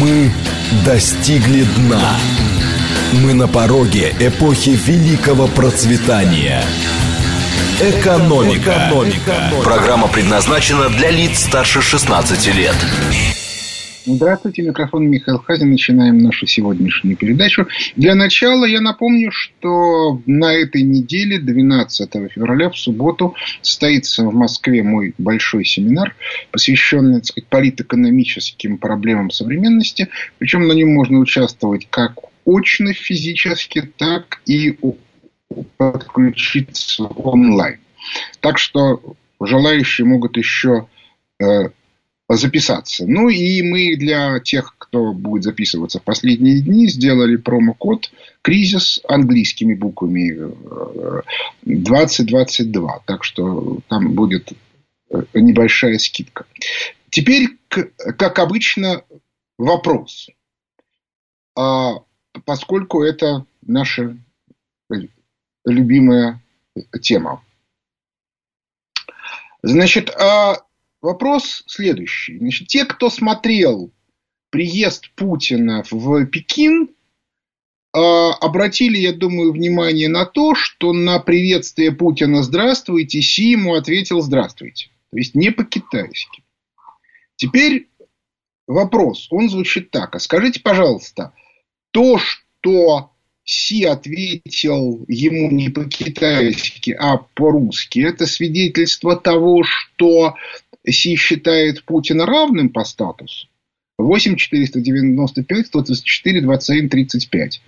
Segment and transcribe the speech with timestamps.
[0.00, 0.32] Мы
[0.84, 2.18] достигли дна.
[3.12, 6.64] Мы на пороге эпохи великого процветания.
[7.80, 8.88] Экономика.
[8.88, 9.52] Экономика.
[9.62, 12.76] Программа предназначена для лиц старше 16 лет.
[14.06, 15.70] Здравствуйте, микрофон Михаил Хазин.
[15.70, 17.66] Начинаем нашу сегодняшнюю передачу.
[17.96, 24.82] Для начала я напомню, что на этой неделе, 12 февраля, в субботу, состоится в Москве
[24.82, 26.14] мой большой семинар,
[26.50, 30.08] посвященный так сказать, политэкономическим проблемам современности.
[30.36, 34.78] Причем на нем можно участвовать как очно физически, так и
[35.78, 37.78] подключиться онлайн.
[38.40, 39.00] Так что
[39.40, 40.88] желающие могут еще
[41.40, 41.70] э,
[42.28, 43.04] записаться.
[43.06, 48.10] Ну и мы для тех, кто будет записываться в последние дни, сделали промокод
[48.42, 50.52] «Кризис» английскими буквами
[51.62, 53.02] 2022.
[53.06, 54.52] Так что там будет
[55.10, 56.46] э, небольшая скидка.
[57.10, 59.04] Теперь, как обычно,
[59.58, 60.30] вопрос.
[61.56, 61.96] А
[62.44, 64.16] поскольку это наша
[65.64, 66.42] любимая
[67.02, 67.42] тема.
[69.62, 70.58] Значит, а
[71.04, 72.38] Вопрос следующий.
[72.38, 73.92] Значит, те, кто смотрел
[74.48, 76.94] приезд Путина в Пекин,
[77.92, 84.22] а, обратили, я думаю, внимание на то, что на приветствие Путина «Здравствуйте» Си ему ответил
[84.22, 84.86] «Здравствуйте».
[85.10, 86.42] То есть не по-китайски.
[87.36, 87.90] Теперь
[88.66, 90.16] вопрос, он звучит так.
[90.16, 91.34] А скажите, пожалуйста,
[91.90, 93.10] то, что
[93.44, 100.34] Си ответил ему не по-китайски, а по-русски, это свидетельство того, что
[100.88, 103.48] Си считает Путина равным по статусу,
[103.98, 107.62] 8 495 134 27 35.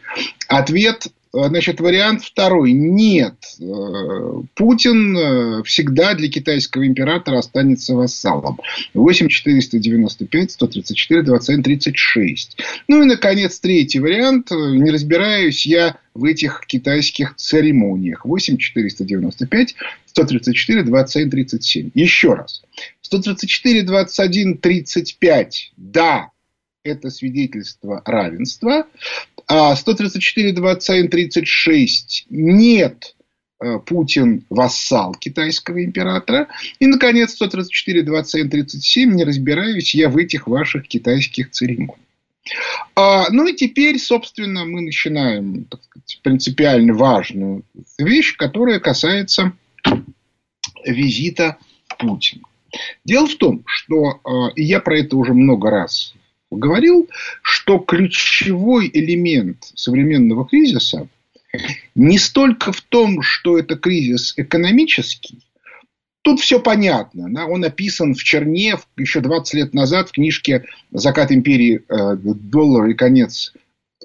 [0.48, 2.72] Ответ Э, значит, вариант второй.
[2.72, 3.34] Нет.
[3.60, 8.58] Э, Путин э, всегда для китайского императора останется вассалом.
[8.94, 12.56] 8 495 134 21 36.
[12.88, 14.50] Ну и, наконец, третий вариант.
[14.50, 18.24] Не разбираюсь я в этих китайских церемониях.
[18.24, 19.74] 8 495
[20.06, 21.90] 134 21 37.
[21.94, 22.62] Еще раз.
[23.06, 25.72] 134 21 35.
[25.76, 26.30] Да,
[26.82, 28.86] это свидетельство равенства.
[29.46, 33.14] А 134, 21, 36 нет.
[33.62, 36.48] Э, Путин вассал китайского императора.
[36.80, 42.00] И, наконец, 134, 27, 37, не разбираюсь я в этих ваших китайских церемониях.
[42.94, 47.64] А, ну и теперь, собственно, мы начинаем так сказать, принципиально важную
[47.98, 49.52] вещь, которая касается
[50.84, 51.56] визита
[51.98, 52.42] Путина.
[53.04, 56.14] Дело в том, что, э, и я про это уже много раз
[56.50, 57.08] говорил,
[57.42, 61.08] что ключевой элемент современного кризиса
[61.94, 65.38] не столько в том, что это кризис экономический,
[66.26, 67.32] Тут все понятно.
[67.32, 67.46] Да?
[67.46, 71.84] Он описан в черне еще 20 лет назад в книжке «Закат империи.
[71.88, 73.52] Э, доллар и конец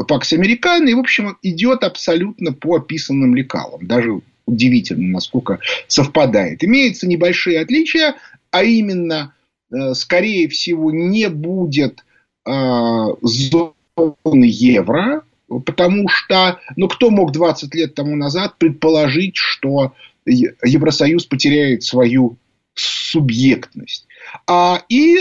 [0.08, 0.88] Пакс Американо».
[0.88, 3.88] И, в общем, идет абсолютно по описанным лекалам.
[3.88, 6.64] Даже удивительно, насколько совпадает.
[6.64, 8.16] Имеются небольшие отличия,
[8.52, 9.34] а именно,
[9.72, 12.04] э, скорее всего, не будет
[12.44, 15.24] Э, зоны евро,
[15.66, 19.94] потому что, ну, кто мог 20 лет тому назад предположить, что
[20.26, 22.38] Евросоюз потеряет свою
[22.74, 24.08] субъектность.
[24.48, 25.20] А, и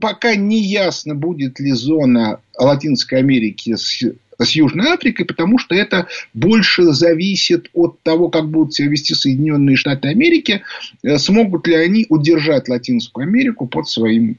[0.00, 4.02] пока не ясно, будет ли зона Латинской Америки с,
[4.44, 9.76] с Южной Африкой, потому что это больше зависит от того, как будут себя вести Соединенные
[9.76, 10.62] Штаты Америки,
[11.02, 14.38] э, смогут ли они удержать Латинскую Америку под своим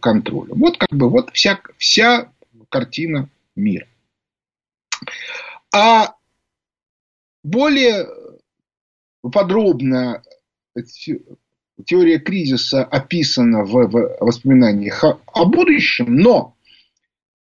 [0.00, 0.58] контролем.
[0.58, 2.30] Вот как бы вот вся, вся
[2.68, 3.86] картина мира.
[5.74, 6.14] А
[7.42, 8.06] более
[9.22, 10.22] подробно
[11.84, 16.53] теория кризиса описана в, воспоминаниях о, о будущем, но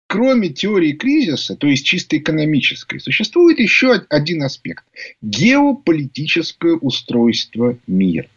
[0.08, 4.86] кроме теории кризиса, то есть чисто экономической, существует еще один аспект–
[5.22, 8.28] геополитическое устройство мира.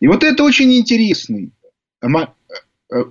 [0.00, 1.50] И вот это очень интересный
[2.02, 3.04] э,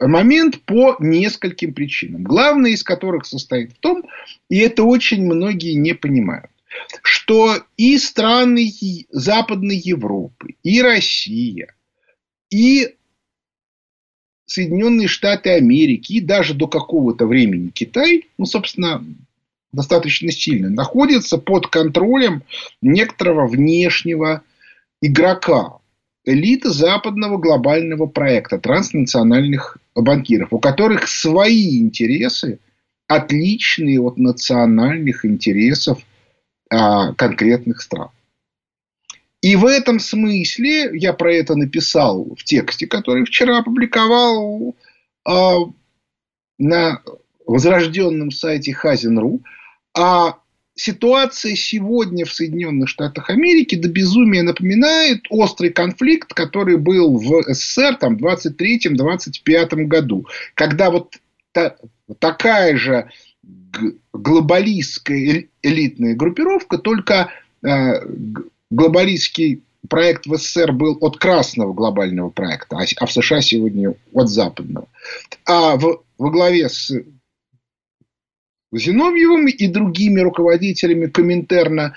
[0.00, 2.24] момент по нескольким причинам.
[2.24, 4.04] Главное из которых состоит в том,
[4.48, 6.50] и это очень многие не понимают,
[7.02, 8.72] что и страны
[9.10, 11.74] Западной Европы, и Россия,
[12.50, 12.96] и
[14.52, 19.02] Соединенные Штаты Америки, и даже до какого-то времени Китай, ну, собственно,
[19.72, 22.42] достаточно сильно, находятся под контролем
[22.82, 24.42] некоторого внешнего
[25.00, 25.78] игрока
[26.24, 32.58] элита западного глобального проекта транснациональных банкиров, у которых свои интересы,
[33.08, 35.98] отличные от национальных интересов
[36.70, 38.10] а, конкретных стран.
[39.42, 44.76] И в этом смысле, я про это написал в тексте, который вчера опубликовал
[45.28, 45.54] э,
[46.58, 47.02] на
[47.44, 49.42] возрожденном сайте Хазин.ру,
[49.94, 50.38] а
[50.76, 57.96] ситуация сегодня в Соединенных Штатах Америки до безумия напоминает острый конфликт, который был в СССР
[57.96, 61.16] там, в 23-25 году, когда вот
[61.50, 61.76] та,
[62.20, 63.10] такая же
[64.12, 67.30] глобалистская элитная группировка, только
[67.62, 68.06] э,
[68.72, 74.28] глобалистский проект в СССР был от красного глобального проекта, а, а в США сегодня от
[74.28, 74.88] западного.
[75.44, 76.92] А в, во главе с
[78.72, 81.94] Зиновьевым и другими руководителями Коминтерна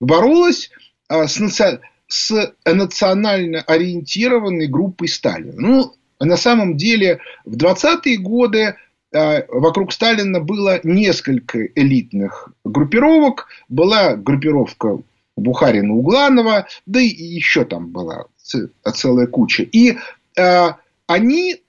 [0.00, 0.70] боролась
[1.08, 1.80] а, с, наци...
[2.08, 5.54] с национально ориентированной группой Сталина.
[5.56, 8.74] Ну, на самом деле, в 20-е годы
[9.14, 13.46] а, вокруг Сталина было несколько элитных группировок.
[13.68, 14.98] Была группировка
[15.36, 19.62] Бухарина Угланова, да и еще там была целая куча.
[19.62, 19.98] И
[20.36, 20.68] э,
[21.06, 21.62] они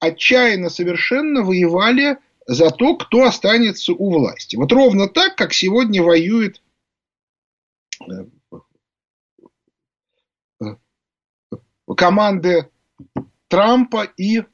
[0.00, 4.56] отчаянно совершенно воевали за то, кто останется у власти.
[4.56, 6.60] Вот ровно так, как сегодня воюет
[8.10, 8.26] э,
[11.96, 12.68] команды
[13.48, 14.44] Трампа и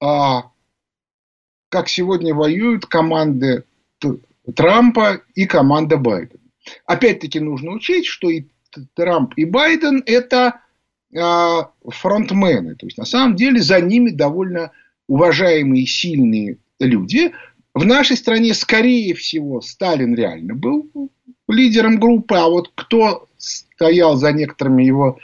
[0.00, 0.50] а,
[1.68, 3.64] как сегодня воюют команды
[4.56, 6.43] Трампа и команда Байдена.
[6.86, 8.44] Опять-таки нужно учесть, что и
[8.94, 10.60] Трамп, и Байден– это
[11.16, 12.74] а, фронтмены.
[12.74, 14.72] То есть, на самом деле, за ними довольно
[15.06, 17.32] уважаемые, сильные люди.
[17.74, 20.88] В нашей стране, скорее всего, Сталин реально был
[21.48, 25.18] лидером группы, а вот кто стоял за некоторыми его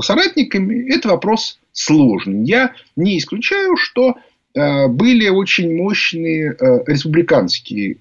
[0.00, 2.44] соратниками, это вопрос сложный.
[2.44, 4.16] Я не исключаю, что
[4.54, 7.96] э, были очень мощные э, республиканские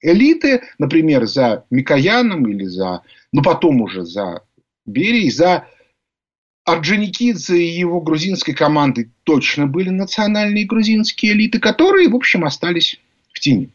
[0.00, 3.02] элиты, например, за Микояном или за,
[3.32, 4.42] ну потом уже за
[4.86, 5.66] Берией, за
[6.64, 13.00] Орджоникидзе и его грузинской команды точно были национальные грузинские элиты, которые, в общем, остались
[13.32, 13.70] в тени.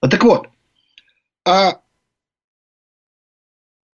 [0.00, 0.48] Так вот,
[1.44, 1.80] а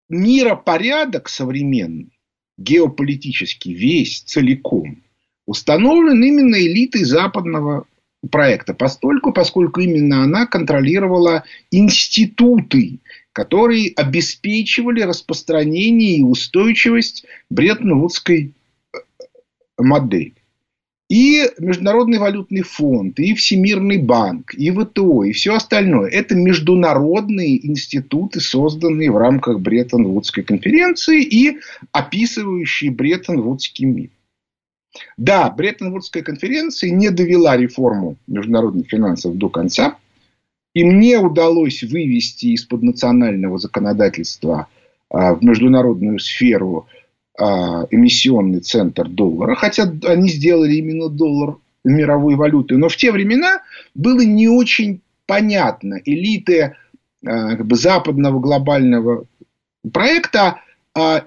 [0.09, 2.19] миропорядок современный,
[2.57, 5.03] геополитический, весь целиком,
[5.47, 7.87] установлен именно элитой западного
[8.29, 12.99] проекта, постольку, поскольку именно она контролировала институты,
[13.33, 18.53] которые обеспечивали распространение и устойчивость Бреттон-Вудской
[18.93, 18.99] э,
[19.79, 20.35] модели.
[21.09, 26.09] И Международный валютный фонд, и Всемирный банк, и ВТО, и все остальное.
[26.09, 31.59] Это международные институты, созданные в рамках Бреттон-Вудской конференции и
[31.91, 34.11] описывающие Бреттон-Вудский мир.
[35.17, 39.97] Да, Бреттон-Вудская конференция не довела реформу международных финансов до конца.
[40.75, 44.69] И мне удалось вывести из-под национального законодательства
[45.09, 46.87] а, в международную сферу
[47.39, 49.55] а, эмиссионный центр доллара.
[49.57, 52.79] Хотя они сделали именно доллар мировой валютой.
[52.79, 53.63] Но в те времена
[53.95, 56.01] было не очень понятно.
[56.05, 56.77] Элиты
[57.25, 59.25] а, как бы, западного глобального
[59.93, 60.61] проекта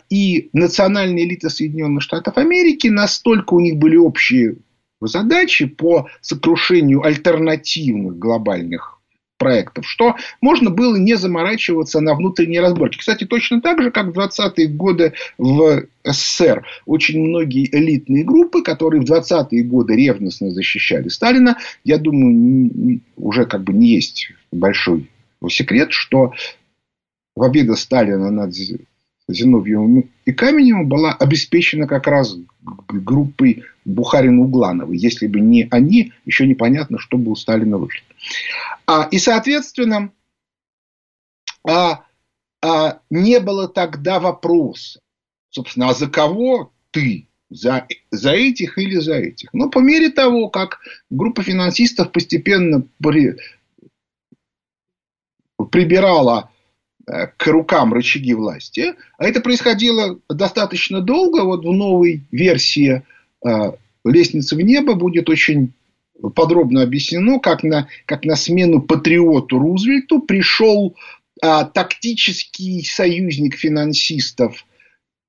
[0.10, 4.58] и национальная элита Соединенных Штатов Америки, настолько у них были общие
[5.02, 9.00] задачи по сокрушению альтернативных глобальных
[9.38, 12.98] проектов, что можно было не заморачиваться на внутренние разборки.
[12.98, 19.02] Кстати, точно так же, как в 20-е годы в СССР очень многие элитные группы, которые
[19.02, 25.10] в 20-е годы ревностно защищали Сталина, я думаю, уже как бы не есть большой
[25.50, 26.32] секрет, что
[27.36, 28.54] победа Сталина над
[29.28, 34.98] Зиновьевым и Каменевым была обеспечена как раз группой Бухарин-Углановой.
[34.98, 38.06] Если бы не они, еще непонятно, что бы у Сталина вышло.
[38.86, 40.12] А, и, соответственно,
[41.66, 42.06] а,
[42.62, 45.00] а, не было тогда вопроса,
[45.50, 47.28] собственно, а за кого ты?
[47.50, 49.54] За, за этих или за этих?
[49.54, 50.80] Но по мере того, как
[51.12, 53.38] группа финансистов постепенно при,
[55.70, 56.50] прибирала
[57.06, 58.96] к рукам рычаги власти.
[59.18, 61.44] А это происходило достаточно долго.
[61.44, 63.04] Вот в новой версии
[63.46, 63.50] э,
[64.06, 65.74] «Лестницы в небо» будет очень
[66.36, 70.96] подробно объяснено, как на, как на смену патриоту Рузвельту пришел
[71.42, 74.66] а, тактический союзник финансистов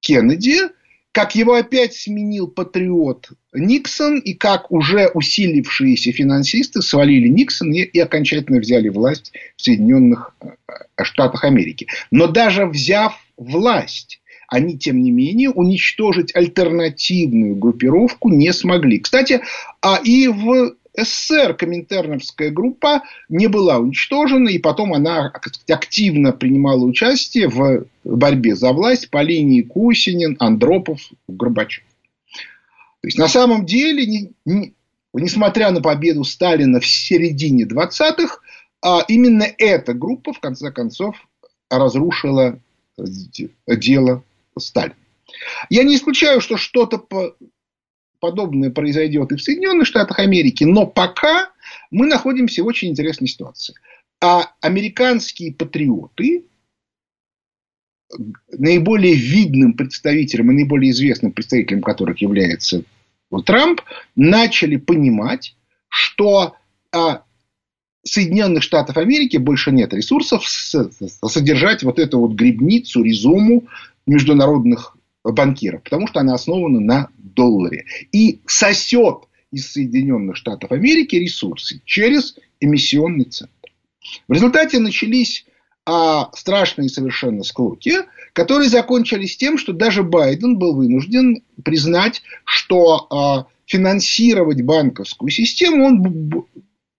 [0.01, 0.59] Кеннеди–
[1.15, 8.01] как его опять сменил патриот Никсон, и как уже усилившиеся финансисты свалили Никсон и, и
[8.01, 11.87] окончательно взяли власть в Соединенных э, Штатах Америки.
[12.11, 18.99] Но даже взяв власть, они, тем не менее, уничтожить альтернативную группировку не смогли.
[18.99, 19.41] Кстати,
[19.81, 25.33] а и в СССР коминтерновская группа не была уничтожена, и потом она
[25.69, 31.83] активно принимала участие в борьбе за власть по линии Кусинин, Андропов, Горбачев.
[33.01, 34.73] То есть, на самом деле, не, не,
[35.13, 38.39] несмотря на победу Сталина в середине 20-х,
[38.83, 41.17] а именно эта группа, в конце концов,
[41.71, 42.59] разрушила
[43.67, 44.23] дело
[44.59, 44.95] Сталина.
[45.69, 47.35] Я не исключаю, что что-то
[48.25, 51.51] подобное произойдет и в Соединенных Штатах Америки, но пока
[51.91, 53.75] мы находимся в очень интересной ситуации.
[54.19, 56.47] А американские патриоты,
[58.51, 62.85] наиболее видным представителем и наиболее известным представителем которых является
[63.45, 63.83] Трамп,
[64.17, 65.55] начали понимать,
[65.89, 66.55] что
[66.93, 67.25] а,
[68.05, 73.65] Соединенных Штатов Америки больше нет ресурсов содержать вот эту вот грибницу, резуму
[74.07, 77.85] международных банкиров, потому что она основана на долларе.
[78.13, 83.53] И сосет из Соединенных Штатов Америки ресурсы через эмиссионный центр.
[84.29, 85.47] В результате начались
[85.87, 87.95] а, страшные совершенно склоки,
[88.33, 96.47] которые закончились тем, что даже Байден был вынужден признать, что а, финансировать банковскую систему он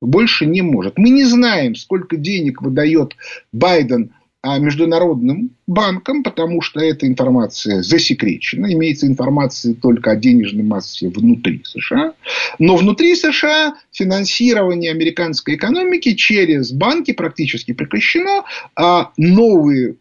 [0.02, 0.98] больше не может.
[0.98, 3.16] Мы не знаем, сколько денег выдает
[3.52, 4.14] Байден
[4.60, 8.72] международным банкам, потому что эта информация засекречена.
[8.74, 12.14] Имеется информация только о денежной массе внутри США.
[12.60, 18.44] Но внутри США финансирование американской экономики через банки практически прекращено,
[18.76, 19.96] а новые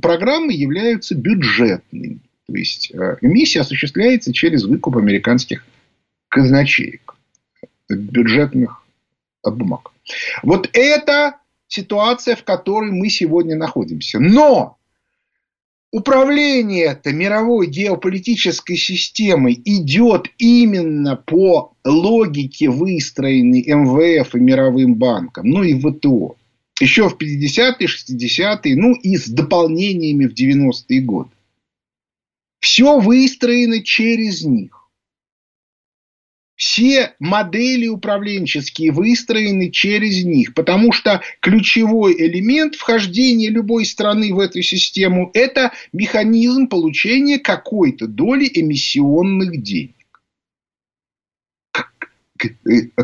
[0.00, 2.20] программы являются бюджетными.
[2.46, 5.64] То есть а, эмиссия осуществляется через выкуп американских
[6.28, 7.14] казначеек,
[7.88, 8.84] бюджетных
[9.44, 9.90] бумаг.
[10.42, 11.36] Вот это
[11.70, 14.18] ситуация, в которой мы сегодня находимся.
[14.18, 14.76] Но
[15.92, 25.62] управление это мировой геополитической системой идет именно по логике, выстроенной МВФ и Мировым банком, ну
[25.62, 26.36] и ВТО.
[26.80, 31.30] Еще в 50-е, 60-е, ну и с дополнениями в 90-е годы.
[32.58, 34.79] Все выстроено через них
[36.60, 44.60] все модели управленческие выстроены через них, потому что ключевой элемент вхождения любой страны в эту
[44.60, 49.94] систему– это механизм получения какой-то доли эмиссионных денег.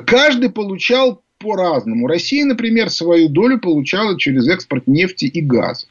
[0.05, 2.09] Каждый получал по-разному.
[2.09, 5.87] Россия, например, свою долю получала через экспорт нефти и газа.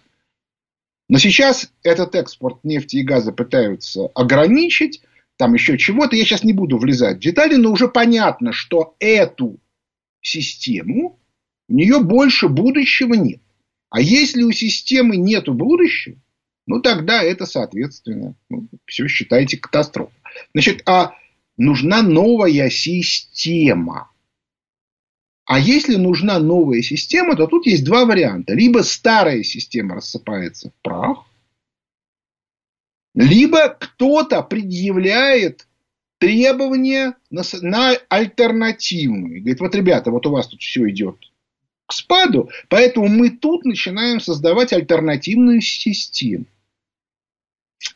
[1.09, 5.01] Но сейчас этот экспорт нефти и газа пытаются ограничить,
[5.37, 6.15] там еще чего-то.
[6.15, 9.59] Я сейчас не буду влезать в детали, но уже понятно, что эту
[10.21, 11.19] систему,
[11.67, 13.41] у нее больше будущего нет.
[13.89, 16.17] А если у системы нет будущего,
[16.67, 20.13] ну тогда это, соответственно, ну, все считайте катастрофа.
[20.53, 21.13] Значит, а
[21.57, 24.11] нужна новая система.
[25.45, 28.53] А если нужна новая система, то тут есть два варианта.
[28.53, 31.25] Либо старая система рассыпается в прах,
[33.15, 35.67] либо кто-то предъявляет
[36.17, 39.39] требования на, на альтернативную.
[39.41, 41.17] Говорит, вот, ребята, вот у вас тут все идет
[41.87, 46.45] к спаду, поэтому мы тут начинаем создавать альтернативную систему.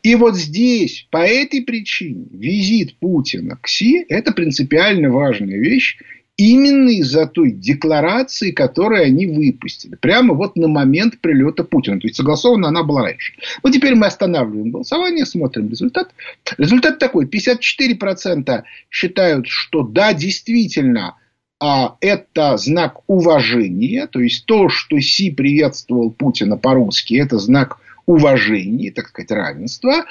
[0.04, 5.98] И вот здесь, по этой причине, визит Путина к Си– это принципиально важная вещь
[6.40, 9.96] именно из-за той декларации, которую они выпустили.
[9.96, 12.00] Прямо вот на момент прилета Путина.
[12.00, 13.34] То есть, согласована она была раньше.
[13.62, 16.12] Вот теперь мы останавливаем голосование, смотрим результат.
[16.58, 17.26] Результат такой.
[17.26, 21.18] 54% считают, что да, действительно,
[21.60, 24.08] а, это знак уважения.
[24.08, 30.06] То есть, то, что Си приветствовал Путина по-русски, это знак уважения, так сказать, равенства.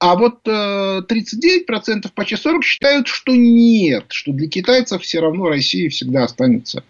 [0.00, 5.90] А вот э, 39%, почти 40% считают, что нет, что для китайцев все равно Россия
[5.90, 6.84] всегда останется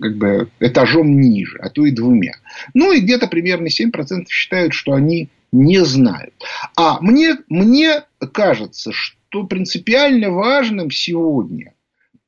[0.00, 2.32] как бы этажом ниже, а то и двумя.
[2.72, 6.34] Ну и где-то примерно 7% считают, что они не знают.
[6.76, 11.74] А мне, мне кажется, что принципиально важным сегодня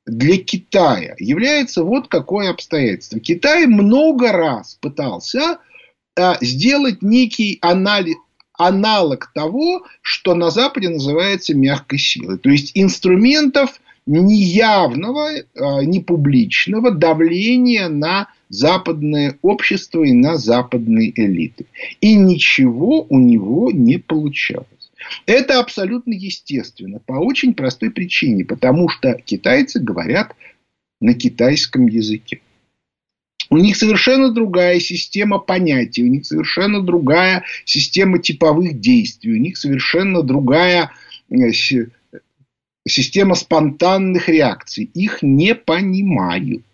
[0.06, 3.18] для Китая является вот какое обстоятельство.
[3.18, 5.58] Китай много раз пытался
[6.16, 8.16] а, сделать некий анализ,
[8.58, 12.38] аналог того, что на Западе называется мягкой силой.
[12.38, 21.66] То есть инструментов неявного, а, не публичного давления на западное общество и на западные элиты.
[22.00, 24.66] И ничего у него не получалось.
[25.26, 30.34] Это абсолютно естественно, по очень простой причине, потому что китайцы говорят
[31.00, 32.40] на китайском языке.
[33.50, 39.56] У них совершенно другая система понятий, у них совершенно другая система типовых действий, у них
[39.56, 40.90] совершенно другая
[41.30, 41.52] э,
[42.88, 44.90] система спонтанных реакций.
[44.94, 46.64] Их не понимают.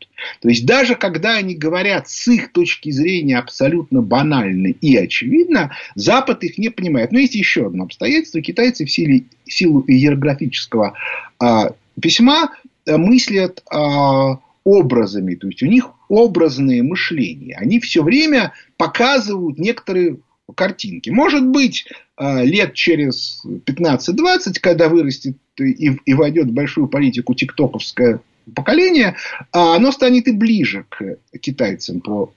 [0.40, 6.44] То есть даже когда они говорят с их точки зрения абсолютно банально и очевидно, Запад
[6.44, 7.12] их не понимает.
[7.12, 8.40] Но есть еще одно обстоятельство.
[8.40, 10.94] Китайцы в силе, силу иерографического
[11.38, 12.50] а, письма
[12.86, 15.34] а, мыслят а, образами.
[15.34, 17.56] То есть у них образное мышление.
[17.56, 20.18] Они все время показывают некоторые
[20.54, 21.08] картинки.
[21.08, 28.20] Может быть, а, лет через 15-20, когда вырастет и, и войдет в большую политику тиктоковское
[28.54, 29.16] поколение,
[29.52, 32.34] а оно станет и ближе к китайцам по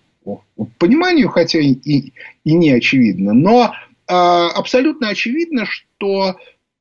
[0.77, 2.13] пониманию, хотя и, и,
[2.45, 3.33] и не очевидно.
[3.33, 3.73] Но
[4.07, 6.37] а, абсолютно очевидно, что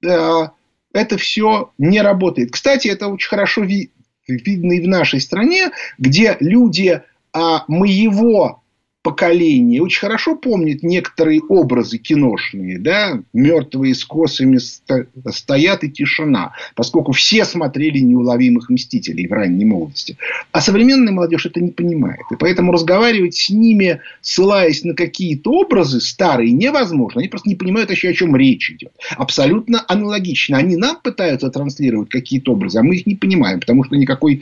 [0.06, 0.52] а,
[0.92, 2.52] это все не работает.
[2.52, 3.90] Кстати, это очень хорошо ви,
[4.26, 7.02] видно и в нашей стране, где люди
[7.32, 8.63] а, моего
[9.04, 17.12] поколение очень хорошо помнит некоторые образы киношные, да, мертвые с косами стоят и тишина, поскольку
[17.12, 20.16] все смотрели неуловимых мстителей в ранней молодости.
[20.52, 22.22] А современная молодежь это не понимает.
[22.30, 27.20] И поэтому разговаривать с ними, ссылаясь на какие-то образы старые, невозможно.
[27.20, 28.92] Они просто не понимают еще, о чем речь идет.
[29.18, 30.56] Абсолютно аналогично.
[30.56, 34.40] Они нам пытаются транслировать какие-то образы, а мы их не понимаем, потому что никакой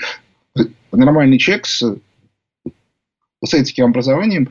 [0.93, 1.97] нормальный человек с
[3.47, 4.51] советским образованием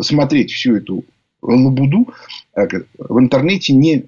[0.00, 1.04] смотреть всю эту
[1.42, 2.14] лабуду
[2.54, 2.66] э,
[2.98, 4.06] в интернете не,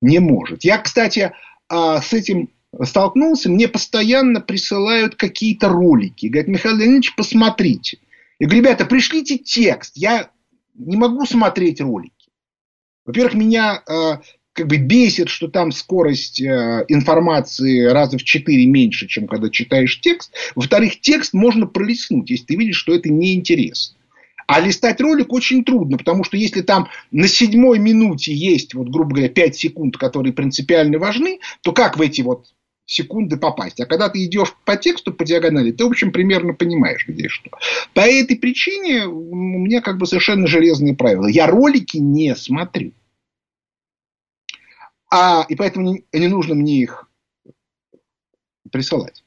[0.00, 0.64] не может.
[0.64, 1.32] Я, кстати,
[1.68, 2.50] а, с этим
[2.82, 6.26] столкнулся, мне постоянно присылают какие-то ролики.
[6.26, 7.98] Говорят, Михаил Леонидович, посмотрите.
[8.38, 9.96] Я говорю, ребята, пришлите текст.
[9.96, 10.30] Я
[10.74, 12.12] не могу смотреть ролики.
[13.04, 14.18] Во-первых, меня э,
[14.58, 20.00] как бы бесит, что там скорость э, информации раза в четыре меньше, чем когда читаешь
[20.00, 20.32] текст.
[20.56, 23.96] Во-вторых, текст можно пролистнуть, если ты видишь, что это неинтересно.
[24.48, 29.10] А листать ролик очень трудно, потому что если там на седьмой минуте есть, вот, грубо
[29.10, 32.46] говоря, 5 секунд, которые принципиально важны, то как в эти вот
[32.84, 33.78] секунды попасть.
[33.78, 37.50] А когда ты идешь по тексту, по диагонали, ты, в общем, примерно понимаешь, где что.
[37.94, 41.28] По этой причине у меня как бы совершенно железные правила.
[41.28, 42.92] Я ролики не смотрю.
[45.10, 47.08] А, и поэтому не, не нужно мне их
[48.70, 49.24] присылать.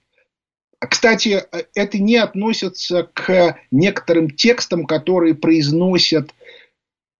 [0.80, 1.44] Кстати,
[1.76, 6.34] это не относится к некоторым текстам, которые произносят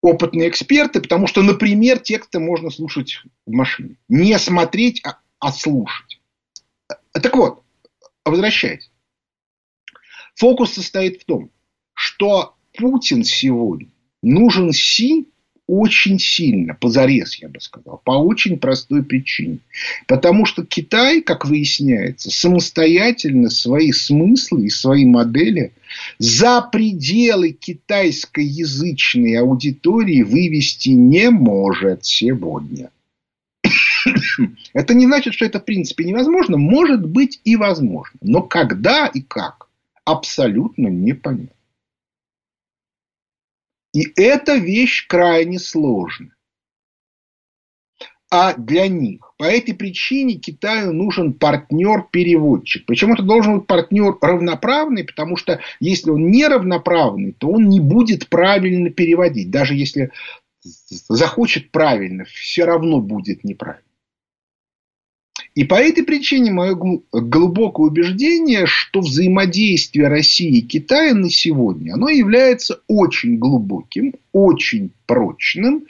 [0.02, 3.98] опытные эксперты, потому что, например, тексты можно слушать в машине.
[4.10, 6.20] Не смотреть, а, а слушать.
[7.14, 7.64] Так вот,
[8.26, 8.92] возвращаясь.
[10.36, 11.52] Фокус состоит в том,
[11.94, 13.90] что Путин сегодня
[14.24, 15.28] нужен Си
[15.72, 19.60] очень сильно, позарез, я бы сказал, по очень простой причине.
[20.06, 25.72] Потому что Китай, как выясняется, самостоятельно свои смыслы и свои модели
[26.20, 32.92] за пределы китайскоязычной аудитории вывести не может сегодня.
[34.74, 36.58] Это не значит, что это в принципе невозможно.
[36.58, 38.20] Может быть и возможно.
[38.22, 39.70] Но когда и как,
[40.04, 41.61] абсолютно непонятно.
[43.94, 46.36] И эта вещь крайне сложная.
[48.30, 49.34] А для них.
[49.38, 52.86] По этой причине Китаю нужен партнер-переводчик.
[52.86, 57.82] Причем это должен быть партнер равноправный, потому что если он не равноправный, то он не
[57.82, 59.52] будет правильно переводить.
[59.52, 60.12] Даже если
[60.62, 63.91] захочет правильно, все равно будет неправильно.
[65.54, 66.76] И по этой причине мое
[67.12, 75.86] глубокое убеждение, что взаимодействие России и Китая на сегодня, оно является очень глубоким, очень прочным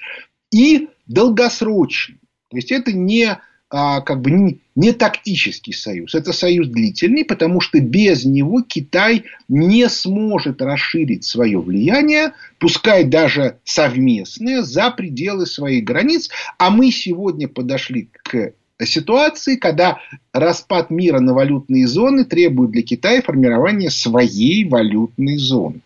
[0.52, 2.19] и долгосрочным.
[2.50, 3.38] То есть это не
[3.69, 9.24] а, как бы не, не тактический союз, это союз длительный, потому что без него Китай
[9.47, 16.30] не сможет расширить свое влияние, пускай даже совместное, за пределы своих границ.
[16.58, 18.54] А мы сегодня подошли к
[18.86, 20.00] ситуации, когда
[20.34, 25.82] распад мира на валютные зоны требует для Китая формирования своей валютной зоны,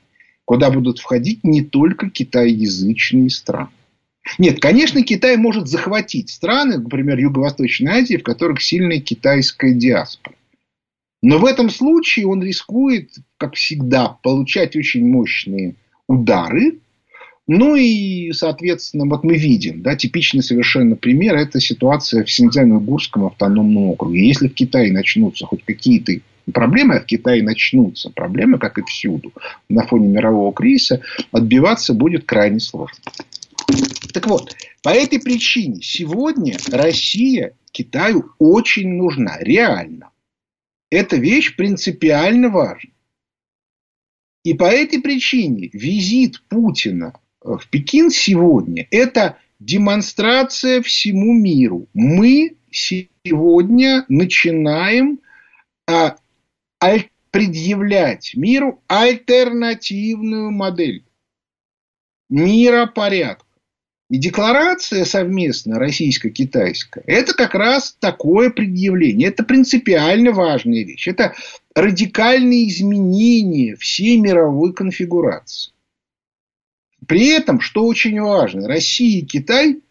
[0.46, 3.70] куда будут входить не только китайязычные страны.
[4.38, 10.36] Нет, конечно, Китай может захватить страны, например, Юго-Восточной Азии, в которых сильная китайская диаспора.
[11.22, 15.76] Но в этом случае он рискует, как всегда, получать очень мощные
[16.08, 16.80] удары,
[17.48, 23.92] ну и, соответственно, вот мы видим, да, типичный совершенно пример, это ситуация в Синьцзян-Уйгурском автономном
[23.92, 24.28] округе.
[24.28, 26.14] Если в Китае начнутся хоть какие-то
[26.52, 29.32] проблемы, а в Китае начнутся проблемы, как и всюду,
[29.70, 32.98] на фоне мирового кризиса, отбиваться будет крайне сложно.
[34.12, 40.10] Так вот, по этой причине сегодня Россия Китаю очень нужна, реально.
[40.90, 42.92] Эта вещь принципиально важна.
[44.44, 47.14] И по этой причине визит Путина
[47.46, 51.88] в Пекин сегодня– это демонстрация всему миру.
[51.94, 55.20] Мы сегодня начинаем
[55.88, 56.16] а,
[56.84, 61.06] аль, предъявлять миру альтернативную модель
[62.30, 63.46] миропорядка.
[64.10, 69.30] И декларация совместная российско-китайская– это как раз такое предъявление.
[69.30, 71.08] Это принципиально важная вещь.
[71.08, 71.34] Это
[71.76, 75.75] радикальные изменения всей мировой конфигурации.
[77.08, 79.82] При этом, что очень важно, Россия и Китай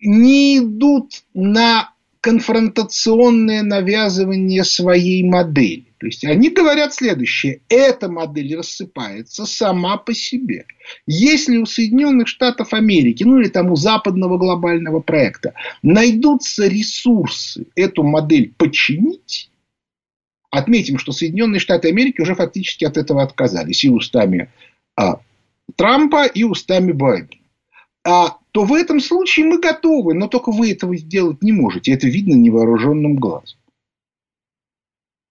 [0.00, 5.86] не идут на конфронтационное навязывание своей модели.
[5.98, 7.60] То есть они говорят следующее.
[7.68, 10.66] Эта модель рассыпается сама по себе.
[11.06, 18.02] Если у Соединенных Штатов Америки, ну или там у западного глобального проекта, найдутся ресурсы эту
[18.02, 19.50] модель починить,
[20.50, 24.50] отметим, что Соединенные Штаты Америки уже фактически от этого отказались и устами
[24.96, 25.20] а,
[25.74, 27.42] Трампа, и устами Байдена.
[28.04, 31.92] А, то в этом случае мы готовы, но только вы этого сделать не можете.
[31.92, 33.58] Это видно невооруженным глазом.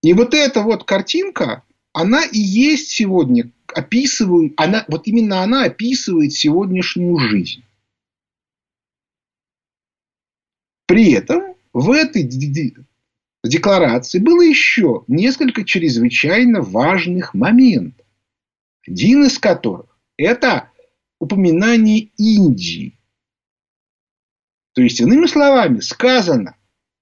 [0.03, 6.33] И вот эта вот картинка, она и есть сегодня, описывает, она, вот именно она описывает
[6.33, 7.63] сегодняшнюю жизнь.
[10.85, 12.23] При этом в этой
[13.43, 18.05] декларации было еще несколько чрезвычайно важных моментов.
[18.85, 20.71] Один из которых– это
[21.19, 22.97] упоминание Индии.
[24.73, 26.57] То есть, иными словами, сказано,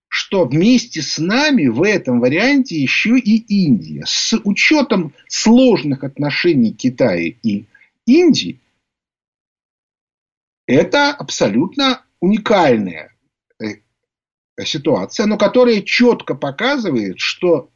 [0.08, 4.04] что вместе с нами в этом варианте еще и Индия.
[4.06, 7.66] С учетом сложных отношений Китая и
[8.06, 8.60] Индии,
[10.68, 13.16] это абсолютно уникальная
[13.60, 13.66] э,
[14.64, 17.72] ситуация, но которая четко показывает, что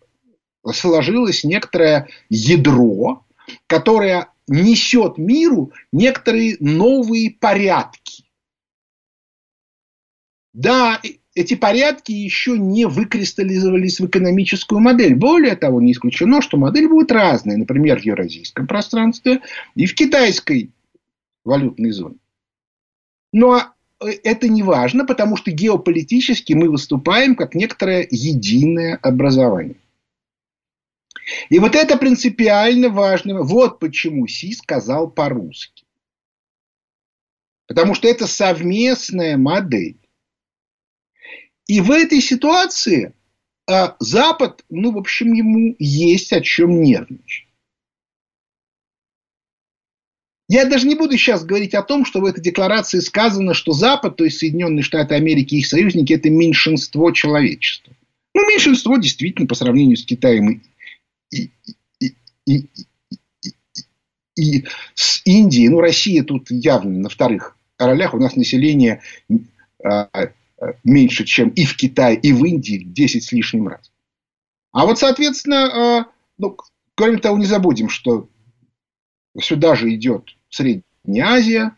[0.74, 3.26] сложилось некоторое ядро,
[3.66, 8.24] которое несет миру некоторые новые порядки.
[10.54, 11.00] Да,
[11.36, 15.16] эти порядки еще не выкристаллизовались в экономическую модель.
[15.16, 19.42] Более того, не исключено, что модель будет разная, например, в евразийском пространстве
[19.76, 20.72] и в китайской
[21.44, 22.18] валютной зоне.
[23.32, 23.62] Но
[24.00, 29.76] э, это не важно, потому что геополитически мы выступаем как некоторое единое образование.
[31.50, 33.44] И вот это принципиально важно.
[33.44, 35.86] Вот почему Си сказал по-русски.
[37.68, 40.00] Потому что это совместная модель.
[41.68, 43.14] И в этой ситуации
[43.70, 47.48] а, Запад, ну, в общем, ему есть о чем нервничать.
[50.50, 54.16] Я даже не буду сейчас говорить о том, что в этой декларации сказано, что Запад,
[54.16, 57.94] то есть Соединенные Штаты Америки и их союзники, это меньшинство человечества.
[58.34, 60.62] Ну, меньшинство действительно по сравнению с Китаем и,
[61.32, 61.52] и,
[62.00, 62.70] и, и,
[64.36, 65.70] и с Индией.
[65.70, 68.14] Ну, Россия тут явно на вторых ролях.
[68.14, 69.02] У нас население
[69.84, 70.10] а,
[70.84, 73.92] меньше, чем и в Китае, и в Индии 10 с лишним раз.
[74.72, 76.58] А вот, соответственно, э, ну,
[76.96, 78.30] кроме того, не забудем, что
[79.40, 80.84] сюда же идет Средняя
[81.26, 81.76] Азия,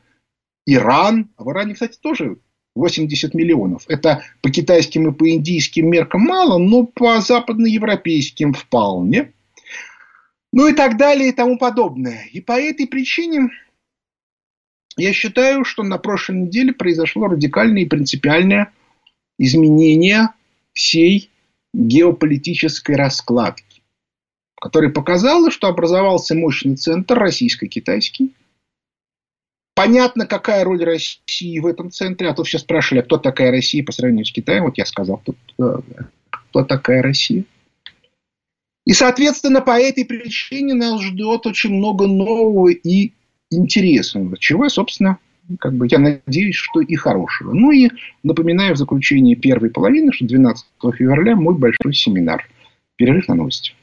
[0.66, 1.30] Иран.
[1.38, 2.40] А в Иране, кстати, тоже
[2.76, 3.84] 80 миллионов.
[3.88, 9.34] Это по китайским и по индийским меркам мало, но по западноевропейским вполне.
[10.52, 12.26] Ну и так далее и тому подобное.
[12.32, 13.50] И по этой причине
[14.98, 18.72] я считаю, что на прошлой неделе произошло радикальное и принципиальное
[19.38, 20.30] изменение
[20.74, 21.30] всей
[21.74, 23.82] геополитической раскладки,
[24.60, 28.34] которая показала, что образовался мощный центр российско-китайский.
[29.76, 32.28] Понятно, какая роль России в этом центре.
[32.28, 34.64] А то все спрашивали, а кто такая Россия по сравнению с Китаем.
[34.64, 35.36] Вот я сказал, кто,
[36.30, 37.46] кто такая Россия.
[38.90, 43.12] И, соответственно, по этой причине нас ждет очень много нового и
[43.52, 45.20] интересного, чего, собственно,
[45.60, 47.54] как бы я надеюсь, что и хорошего.
[47.54, 47.92] Ну и
[48.24, 50.66] напоминаю в заключении первой половины, что 12
[50.98, 52.50] февраля мой большой семинар.
[52.96, 53.74] Перерыв на новости.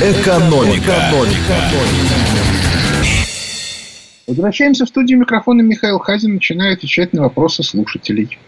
[0.00, 0.78] Экономика.
[0.78, 1.56] Экономика.
[4.26, 5.60] Возвращаемся в студию микрофона.
[5.60, 8.38] Михаил Хазин начинает отвечать на вопросы слушателей.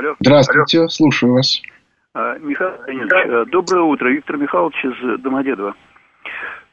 [0.00, 0.16] Алло.
[0.18, 0.88] Здравствуйте, Алло.
[0.88, 1.60] слушаю вас.
[2.14, 4.08] А, Михаил Леонидович, э, доброе утро.
[4.08, 5.74] Виктор Михайлович из Домодедова.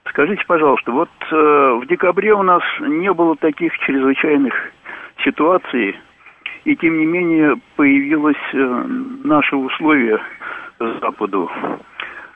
[0.06, 4.54] Скажите, пожалуйста, вот э, в декабре у нас не было таких чрезвычайных
[5.26, 6.00] ситуаций,
[6.64, 8.86] и тем не менее появилось э,
[9.26, 10.20] наше условие
[10.80, 11.52] Западу.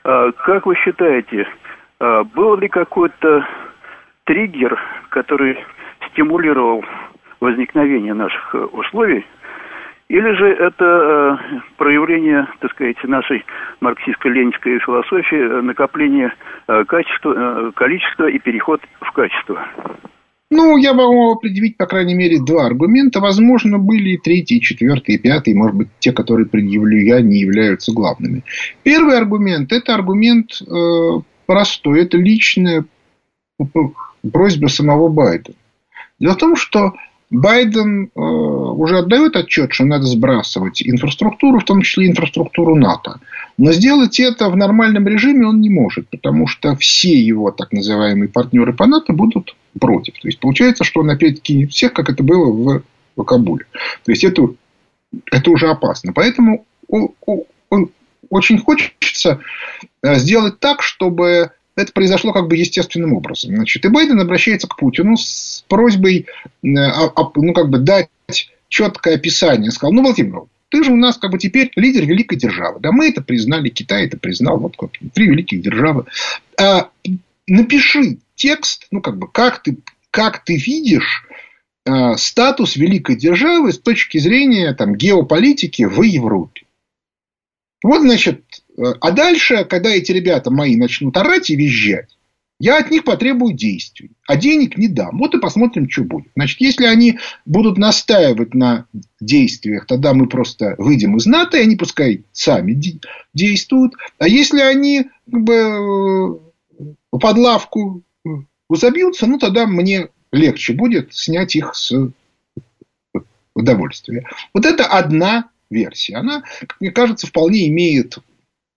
[0.04, 1.48] Э, как вы считаете,
[2.00, 3.46] э, был ли какой-то
[4.24, 4.78] триггер,
[5.08, 5.58] который
[6.10, 6.84] стимулировал
[7.40, 9.24] возникновение наших условий,
[10.08, 13.44] Или же это э, проявление, так сказать, нашей
[13.80, 16.34] марксистско-ленинской философии, э, накопление
[16.68, 19.64] э, качества, количества и переход в качество?
[20.54, 23.20] Ну, я могу предъявить, по крайней мере, два аргумента.
[23.20, 25.54] Возможно, были и третий, и четвертый, и пятый.
[25.54, 28.44] Может быть, те, которые предъявлю я, не являются главными.
[28.82, 32.02] Первый аргумент– это аргумент э, простой.
[32.02, 32.84] Это личная
[34.30, 35.56] просьба самого Байдена.
[36.20, 36.92] Дело в том, что
[37.32, 43.20] Байден э, уже отдает отчет, что надо сбрасывать инфраструктуру, в том числе инфраструктуру НАТО.
[43.56, 48.28] Но сделать это в нормальном режиме он не может, потому что все его так называемые
[48.28, 50.12] партнеры по НАТО будут против.
[50.20, 52.82] То есть получается, что он опять кинет всех, как это было в,
[53.16, 53.64] в Кабуле.
[54.04, 54.48] То есть это,
[55.30, 56.12] это уже опасно.
[56.12, 57.08] Поэтому он,
[57.70, 57.90] он,
[58.28, 59.40] очень хочется
[60.02, 63.54] э, сделать так, чтобы это произошло как бы естественным образом.
[63.54, 68.08] Значит, и Байден обращается к Путину с просьбой э, ну, как бы дать
[68.68, 69.70] четкое описание.
[69.70, 72.80] Сказал, ну, Владимир, ты же у нас как бы теперь лидер великой державы.
[72.80, 74.58] Да, мы это признали, Китай это признал.
[74.58, 76.06] Вот как три великих державы.
[76.58, 76.88] А,
[77.46, 79.76] напиши текст, ну, как бы, как ты,
[80.10, 81.26] как ты видишь
[81.84, 86.62] а, статус великой державы с точки зрения там, геополитики в Европе.
[87.82, 92.16] Вот, значит, а дальше, когда эти ребята мои начнут орать и визжать,
[92.58, 95.18] я от них потребую действий, а денег не дам.
[95.18, 96.28] Вот и посмотрим, что будет.
[96.36, 98.86] Значит, если они будут настаивать на
[99.20, 102.80] действиях, тогда мы просто выйдем из НАТО, и они пускай сами
[103.34, 103.94] действуют.
[104.18, 106.40] А если они как бы,
[107.10, 108.04] под лавку
[108.70, 111.92] забьются, ну, тогда мне легче будет снять их с
[113.54, 114.24] удовольствия.
[114.54, 116.14] Вот это одна версия.
[116.14, 118.18] Она, как мне кажется, вполне имеет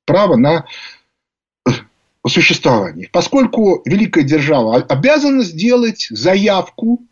[0.06, 0.66] право на
[2.28, 3.10] существование.
[3.12, 7.04] Поскольку великая держава обязана сделать заявку,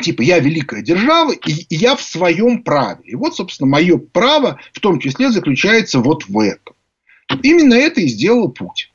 [0.00, 3.02] типа я великая держава, и я в своем праве.
[3.04, 6.74] И вот, собственно, мое право в том числе заключается вот в этом.
[7.42, 8.88] Именно это и сделал Путин.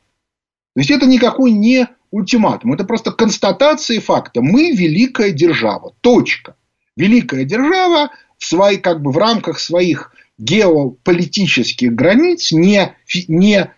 [0.75, 4.41] То есть это никакой не ультиматум, это просто констатация факта.
[4.41, 5.93] Мы великая держава.
[6.01, 6.55] Точка.
[6.95, 12.95] Великая держава в, свои, как бы, в рамках своих геополитических границ, не,
[13.27, 13.73] не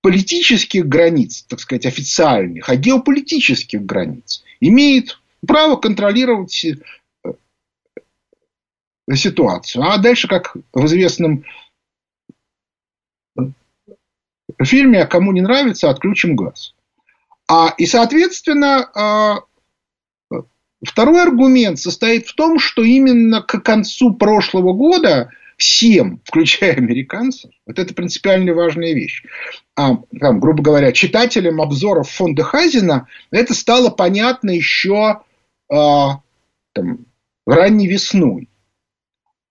[0.00, 6.74] политических границ, так сказать, официальных, а геополитических границ, имеет право контролировать э,
[9.14, 9.84] ситуацию.
[9.84, 11.44] А дальше, как в известном
[14.62, 16.74] фильме «А кому не нравится, отключим газ».
[17.48, 19.40] А, и, соответственно, а,
[20.84, 27.78] второй аргумент состоит в том, что именно к концу прошлого года всем, включая американцев, вот
[27.78, 29.22] это принципиально важная вещь.
[29.76, 35.20] А, там, грубо говоря, читателям обзоров фонда Хазина это стало понятно еще
[35.70, 36.20] а,
[36.72, 37.06] там,
[37.46, 38.48] ранней весной.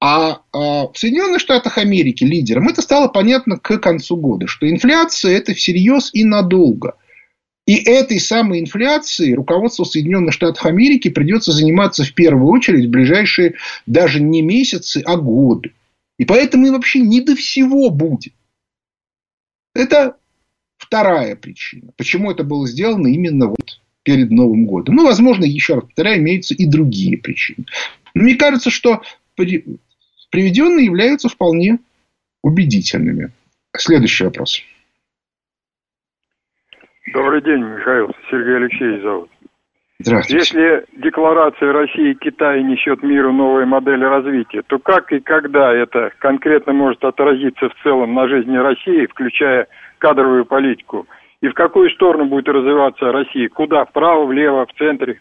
[0.02, 5.38] А, а в Соединенных Штатах Америки лидерам это стало понятно к концу года, что инфляция
[5.38, 6.96] это всерьез и надолго.
[7.68, 13.56] И этой самой инфляцией руководству Соединенных Штатов Америки придется заниматься в первую очередь в ближайшие
[13.86, 15.74] даже не месяцы, а годы.
[16.20, 18.34] И поэтому им вообще не до всего будет.
[19.74, 20.18] Это
[20.78, 21.92] вторая причина.
[21.98, 24.96] Почему это было сделано именно вот перед Новым годом.
[24.96, 27.66] Ну, возможно, еще раз повторяю, имеются и другие причины.
[28.14, 29.02] Но мне кажется, что
[29.36, 31.80] приведенные являются вполне
[32.44, 33.32] убедительными.
[33.78, 34.62] Следующий вопрос.
[37.14, 38.08] Добрый день, Михаил.
[38.30, 39.30] Сергей Алексеевич зовут.
[40.02, 40.38] Здравствуйте.
[40.38, 46.12] Если декларация России и Китая несет миру новые модели развития, то как и когда это
[46.20, 51.06] конкретно может отразиться в целом на жизни России, включая кадровую политику?
[51.42, 53.50] И в какую сторону будет развиваться Россия?
[53.50, 53.86] Куда?
[53.86, 55.20] Вправо, влево, в центре?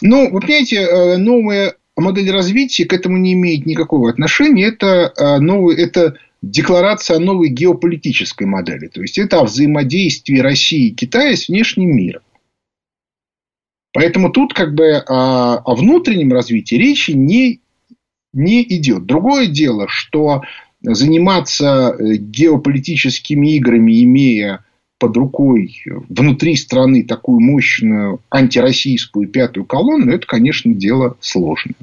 [0.00, 4.68] Ну, вы понимаете, э, новая модель развития к этому не имеет никакого отношения.
[4.68, 8.86] Это, э, новый, это декларация о новой геополитической модели.
[8.86, 12.22] То есть, это о взаимодействии России и Китая с внешним миром.
[13.92, 17.60] Поэтому тут как бы о, о внутреннем развитии речи не,
[18.32, 19.04] не идет.
[19.04, 20.42] Другое дело, что
[20.80, 24.64] заниматься э, геополитическими играми, имея
[24.98, 31.74] под рукой внутри страны такую мощную антироссийскую пятую колонну, это, конечно, дело сложное.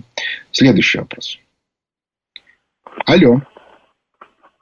[0.51, 1.37] Следующий вопрос.
[3.05, 3.41] Алло.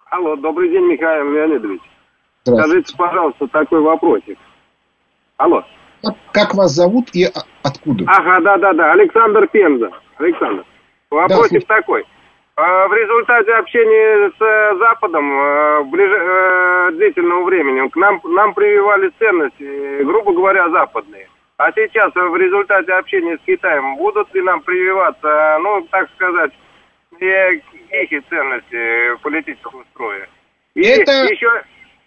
[0.09, 1.81] Алло, добрый день, Михаил Леонидович.
[2.43, 4.37] Скажите, пожалуйста, такой вопросик.
[5.37, 5.63] Алло.
[6.31, 7.25] Как вас зовут и
[7.63, 8.05] откуда?
[8.07, 9.91] Ага, да-да-да, Александр Пенза.
[10.17, 10.63] Александр.
[11.09, 12.05] Вопросик да, такой.
[12.55, 16.11] А, в результате общения с э, Западом э, ближ...
[16.11, 21.27] Э, длительного времени к нам, нам прививали ценности, грубо говоря, западные.
[21.57, 26.51] А сейчас в результате общения с Китаем будут ли нам прививаться, ну, так сказать,
[27.19, 30.27] их ценности политического строя.
[30.75, 31.11] И это...
[31.25, 31.49] еще,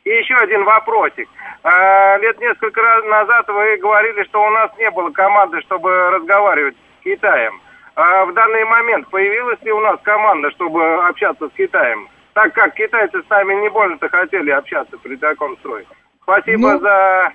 [0.04, 1.28] и еще один вопросик.
[1.62, 6.74] А, лет несколько раз назад вы говорили, что у нас не было команды, чтобы разговаривать
[6.74, 7.60] с Китаем.
[7.96, 12.08] А в данный момент появилась ли у нас команда, чтобы общаться с Китаем?
[12.32, 15.84] Так как китайцы с нами не больно-то хотели общаться при таком строе.
[16.22, 16.78] Спасибо ну...
[16.78, 17.32] за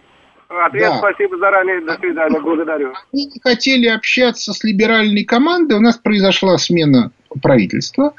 [0.48, 0.98] Ответ да.
[0.98, 1.82] спасибо заранее.
[1.82, 2.40] До свидания.
[2.40, 2.94] Благодарю.
[3.12, 5.78] Они не хотели общаться с либеральной командой.
[5.78, 8.14] У нас произошла смена правительства.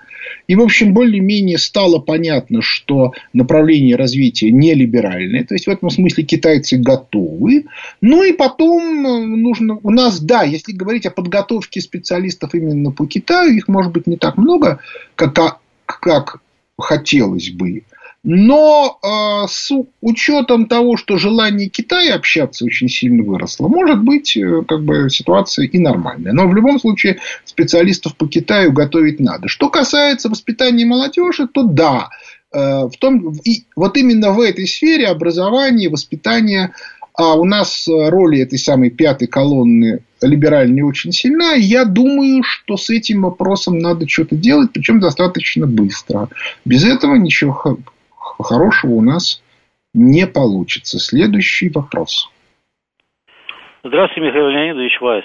[0.47, 5.45] И, в общем, более-менее стало понятно, что направление развития не либеральное.
[5.45, 7.67] То есть, в этом смысле китайцы готовы.
[8.01, 9.79] Ну, и потом э, нужно...
[9.83, 14.17] У нас, да, если говорить о подготовке специалистов именно по Китаю, их может быть не
[14.17, 14.81] так много,
[15.15, 16.41] как, как
[16.79, 17.83] хотелось бы.
[18.29, 24.63] Но э, с учетом того, что желание Китая общаться очень сильно выросло, может быть, э,
[24.67, 26.33] как бы ситуация и нормальная.
[26.33, 29.47] Но в любом случае специалистов по Китаю готовить надо.
[29.47, 32.09] Что касается воспитания молодежи, то да,
[32.53, 36.73] э, в том, и вот именно в этой сфере образования, воспитания
[37.15, 41.53] а у нас роль этой самой пятой колонны либеральной очень сильна.
[41.55, 46.29] Я думаю, что с этим вопросом надо что-то делать, причем достаточно быстро.
[46.67, 47.79] Без этого ничего
[48.43, 49.43] хорошего у нас
[49.95, 50.99] не получится.
[50.99, 52.31] Следующий вопрос.
[53.83, 55.25] Здравствуйте, Михаил Леонидович Вайс.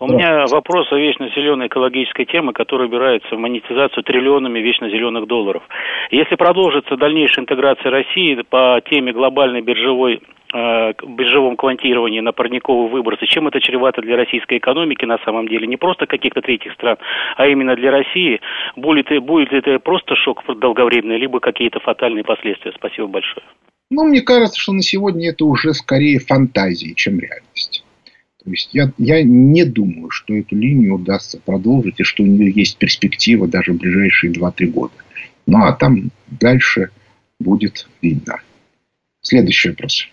[0.00, 5.26] У меня вопрос о вечно зеленой экологической теме, которая убирается в монетизацию триллионами вечно зеленых
[5.28, 5.62] долларов.
[6.10, 10.20] Если продолжится дальнейшая интеграция России по теме глобальной биржевой
[10.52, 15.68] э, биржевом квантировании на парниковые выбросы, чем это чревато для российской экономики на самом деле,
[15.68, 16.96] не просто каких-то третьих стран,
[17.36, 18.40] а именно для России,
[18.74, 22.72] будет, будет это просто шок долговременный, либо какие-то фатальные последствия?
[22.74, 23.44] Спасибо большое.
[23.90, 27.83] Ну, мне кажется, что на сегодня это уже скорее фантазии, чем реальность.
[28.44, 32.50] То есть я, я не думаю, что эту линию удастся продолжить, и что у нее
[32.50, 34.92] есть перспектива даже в ближайшие 2-3 года.
[35.46, 36.90] Ну а там дальше
[37.40, 38.36] будет видно.
[39.22, 40.06] Следующий вопрос.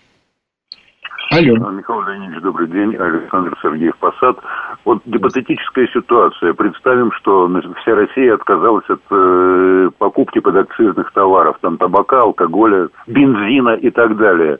[1.30, 1.70] Алло.
[1.70, 2.94] Михаил Леонидович, добрый день.
[2.96, 4.38] Александр Сергеев Посад.
[4.84, 6.52] Вот гипотетическая ситуация.
[6.54, 7.48] Представим, что
[7.80, 11.56] вся Россия отказалась от э, покупки подакцизных товаров.
[11.60, 14.58] Там табака, алкоголя, бензина и так далее.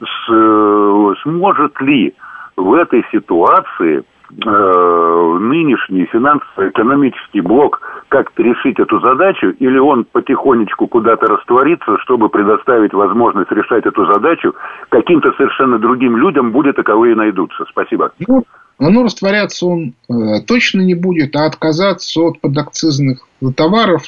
[0.00, 2.14] С, э, сможет ли
[2.60, 11.26] в этой ситуации э, нынешний финансово-экономический блок как-то решить эту задачу, или он потихонечку куда-то
[11.26, 14.54] растворится, чтобы предоставить возможность решать эту задачу
[14.88, 17.64] каким-то совершенно другим людям, будет таковые найдутся.
[17.70, 18.12] Спасибо.
[18.26, 18.44] Ну,
[18.78, 24.02] оно растворяться он э, точно не будет, а отказаться от подакцизных товаров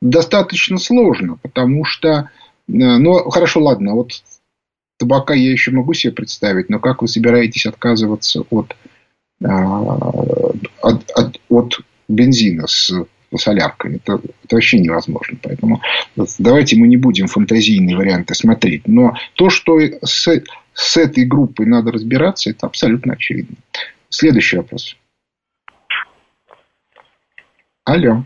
[0.00, 2.22] достаточно сложно, потому что, э,
[2.66, 4.10] ну, хорошо, ладно, вот
[4.98, 8.76] табака я еще могу себе представить, но как вы собираетесь отказываться от,
[9.44, 9.80] а,
[10.82, 12.92] от, от, от бензина с
[13.36, 13.96] соляркой?
[13.96, 15.38] Это, это вообще невозможно.
[15.42, 15.80] Поэтому
[16.38, 18.86] давайте мы не будем фантазийные варианты смотреть.
[18.86, 20.28] Но то, что с,
[20.74, 23.56] с этой группой надо разбираться, это абсолютно очевидно.
[24.08, 24.96] Следующий вопрос.
[27.84, 28.24] Алло.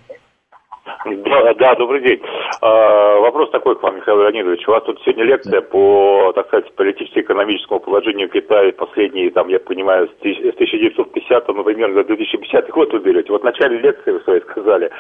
[1.05, 2.21] Да, да, добрый день.
[2.61, 4.67] А, вопрос такой к вам, Михаил Леонидович.
[4.69, 10.09] У вас тут сегодня лекция по, так сказать, политическо-экономическому положению Китая последние, там, я понимаю,
[10.09, 13.33] с 1950, например, до 2050 год вы берете.
[13.33, 14.91] Вот в начале лекции вы своей сказали,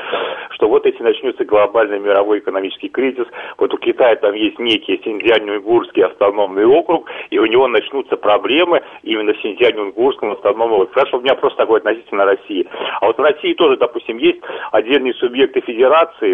[0.50, 3.26] что вот если начнется глобальный мировой экономический кризис,
[3.58, 9.34] вот у Китая там есть некий Синьцзянь-Уйгурский автономный округ, и у него начнутся проблемы именно
[9.34, 10.92] в Синьцзянь-Уйгурском автономном округе.
[10.94, 12.66] Хорошо, у меня просто такое относительно России.
[13.00, 14.40] А вот в России тоже, допустим, есть
[14.72, 15.75] отдельные субъекты федерации,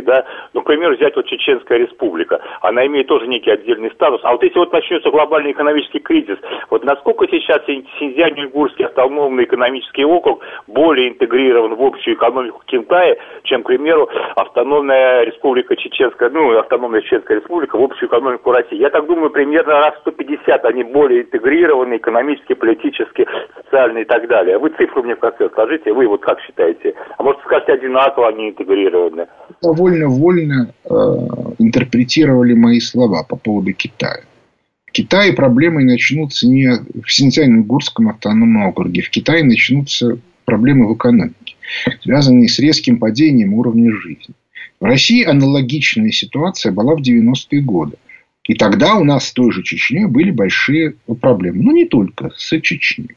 [0.02, 4.20] да, ну, к примеру, взять вот Чеченская республика, она имеет тоже некий отдельный статус.
[4.24, 6.38] А вот если вот начнется глобальный экономический кризис,
[6.70, 13.66] вот насколько сейчас Синьцзянь-Уйгурский автономный экономический округ более интегрирован в общую экономику Китая, чем, к
[13.66, 18.76] примеру, автономная республика Чеченская, ну, автономная Чеченская республика в общую экономику России.
[18.76, 23.26] Я так думаю, примерно раз 150 они более интегрированы экономически, политически,
[23.56, 24.58] социально и так далее.
[24.58, 26.94] Вы цифру мне в конце скажите, вы вот как считаете?
[27.18, 29.28] А может скажете, одинаково они интегрированы?
[29.60, 30.88] Довольно вольно э,
[31.58, 34.22] интерпретировали мои слова по поводу Китая.
[34.86, 39.02] В Китае проблемы начнутся не в Синьцзянь-Уйгурском автономном округе.
[39.02, 41.56] В Китае начнутся проблемы в экономике,
[42.02, 44.34] связанные с резким падением уровня жизни.
[44.80, 47.96] В России аналогичная ситуация была в 90-е годы.
[48.44, 51.62] И тогда у нас с той же Чечней были большие проблемы.
[51.62, 53.16] Но не только с Чечней.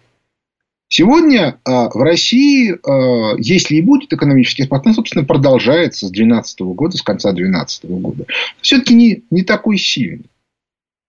[0.97, 6.61] Сегодня э, в России, э, если и будет экономический спад, он, собственно, продолжается с 2012
[6.61, 8.25] года, с конца 2012 года.
[8.61, 10.29] Все-таки не, не такой сильный,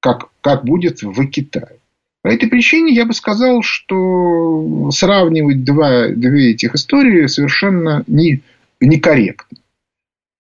[0.01, 1.77] как, как будет в Китае.
[2.23, 8.41] По этой причине я бы сказал, что сравнивать два, две этих истории совершенно не,
[8.81, 9.59] некорректно.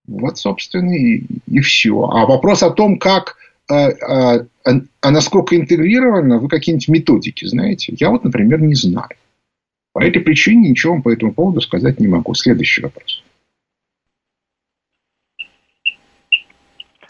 [0.08, 2.02] Вот, собственно, и, и все.
[2.02, 3.36] А вопрос о том, как,
[3.70, 7.94] а, а, а насколько интегрировано, вы какие-нибудь методики знаете?
[7.96, 9.10] Я вот, например, не знаю.
[9.96, 12.34] По этой причине ничего вам по этому поводу сказать не могу.
[12.34, 13.24] Следующий вопрос.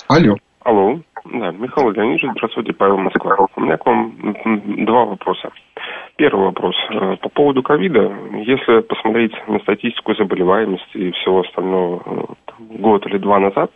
[0.06, 0.36] Алло.
[0.62, 1.00] Алло.
[1.24, 3.48] Да, Михаил Леонидович, здравствуйте, Павел Москва.
[3.56, 4.36] У меня к вам
[4.84, 5.50] два вопроса.
[6.14, 6.76] Первый вопрос.
[6.90, 8.02] Э, по поводу ковида,
[8.46, 13.72] если посмотреть на статистику заболеваемости и всего остального э, год или два назад,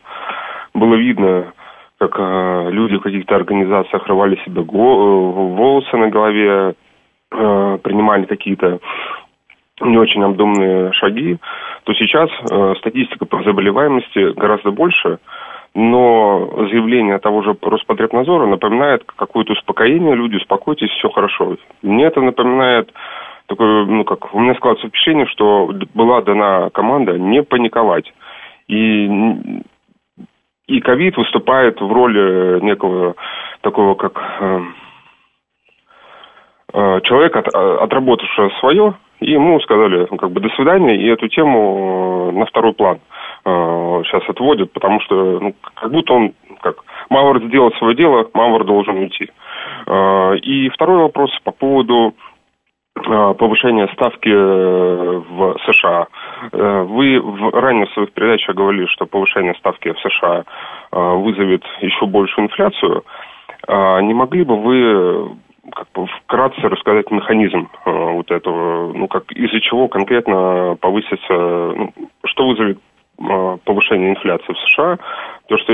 [0.73, 1.53] было видно,
[1.99, 6.77] как э, люди в каких-то организациях рвали себе волосы на голове,
[7.31, 8.81] принимали какие-то
[9.81, 11.39] не очень обдуманные шаги,
[11.85, 12.29] то сейчас
[12.79, 15.19] статистика по заболеваемости гораздо больше–
[15.75, 21.57] но заявление того же Роспотребнадзора напоминает какое-то успокоение, люди, успокойтесь, все хорошо.
[21.83, 22.93] Мне это напоминает
[23.47, 28.13] такое, ну как, у меня складывается впечатление, что была дана команда не паниковать.
[28.67, 29.09] И
[30.67, 33.17] и ковид выступает в роли некого
[33.61, 34.21] такого, как
[36.73, 41.07] э, э, человека, от, отработавшего свое, и ему сказали, ну, как бы, до свидания, и
[41.09, 43.01] эту тему э, на второй план
[43.45, 46.77] э, сейчас отводят, потому что, ну, как будто он, как,
[47.11, 49.31] Мавр сделал свое дело, Мавр должен уйти.
[49.87, 52.15] Э, и второй вопрос по поводу
[52.97, 56.07] э, повышения ставки э, в США.
[56.53, 60.45] Вы в, ранее в своих передачах говорили, что повышение ставки в США
[60.91, 63.05] вызовет еще большую инфляцию.
[63.69, 65.37] Не могли бы вы
[65.71, 71.93] как бы вкратце рассказать механизм э, вот этого, ну как из-за чего конкретно повысится, ну,
[72.25, 72.79] что вызовет
[73.21, 74.99] э, повышение инфляции в США.
[75.49, 75.73] То, что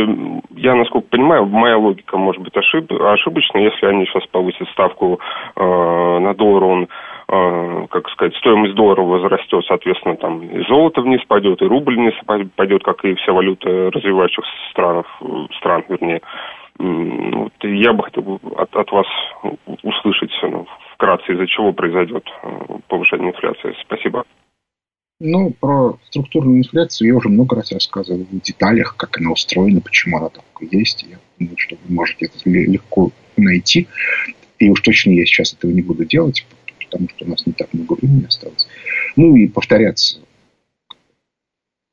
[0.57, 5.21] я, насколько понимаю, моя логика может быть ошиб, ошибочна, если они сейчас повысят ставку
[5.55, 6.89] э, на доллар, он
[7.29, 12.15] э, как сказать, стоимость доллара возрастет, соответственно, там и золото вниз пойдет, и рубль вниз
[12.57, 15.05] пойдет, как и все валюты развивающихся стран,
[15.59, 16.21] стран вернее.
[16.79, 19.07] Вот, я бы хотел от, от вас
[19.83, 22.49] услышать ну, вкратце, из-за чего произойдет э,
[22.89, 23.75] повышение инфляции.
[23.83, 24.25] Спасибо.
[25.19, 30.19] Ну, про структурную инфляцию я уже много раз рассказывал в деталях, как она устроена, почему
[30.19, 31.07] она так есть.
[31.09, 33.89] Я думаю, что вы можете это легко найти.
[34.59, 36.47] И уж точно я сейчас этого не буду делать,
[36.85, 38.67] потому что у нас не так много времени осталось.
[39.17, 40.21] Ну и повторяться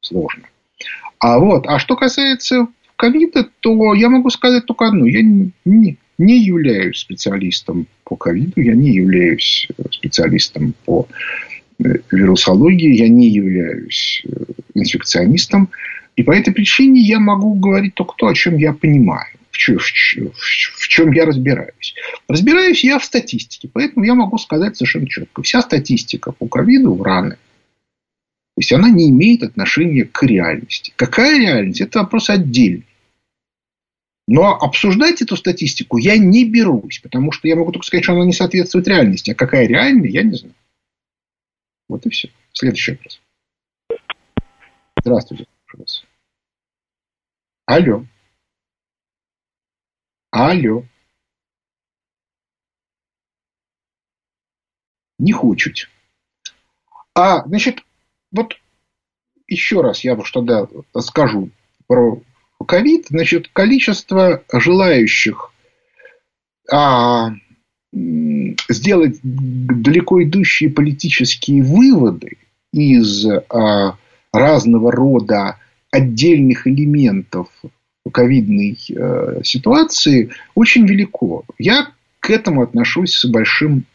[0.01, 0.49] сложно.
[1.19, 2.67] А вот, а что касается
[2.97, 5.05] ковида, то я могу сказать только одно.
[5.05, 11.07] Я не, не являюсь специалистом по ковиду, я не являюсь э, специалистом по
[11.79, 14.29] вирусологии, я не являюсь э,
[14.73, 15.69] инфекционистом.
[16.15, 19.77] И по этой причине я могу говорить только то, о чем я понимаю, в чем,
[19.77, 21.95] в, в чем я разбираюсь.
[22.27, 25.41] Разбираюсь я в статистике, поэтому я могу сказать совершенно четко.
[25.41, 27.37] Вся статистика по ковиду в раны
[28.55, 30.93] то есть она не имеет отношения к реальности.
[30.95, 31.81] Какая реальность?
[31.81, 32.85] Это вопрос отдельный.
[34.27, 38.25] Но обсуждать эту статистику я не берусь, потому что я могу только сказать, что она
[38.25, 39.31] не соответствует реальности.
[39.31, 40.53] А какая реальная, я не знаю.
[41.93, 42.31] Вот и все.
[42.53, 43.21] Следующий вопрос.
[45.05, 45.45] Здравствуйте.
[45.67, 46.07] Пожалуйста.
[47.67, 48.05] Алло.
[50.31, 50.85] Алло.
[55.19, 55.87] Не хочет.
[57.13, 57.83] А, значит,
[58.31, 58.55] вот
[59.45, 60.67] еще раз я уж тогда
[60.99, 61.51] скажу
[61.85, 62.23] про
[62.67, 63.05] ковид.
[63.09, 65.53] Значит, количество желающих
[66.71, 67.33] а,
[68.69, 72.37] сделать далеко идущие политические выводы
[72.71, 73.97] из а,
[74.31, 75.57] разного рода
[75.91, 77.49] отдельных элементов
[78.11, 81.45] ковидной э, ситуации очень велико.
[81.57, 83.85] Я к этому отношусь с большим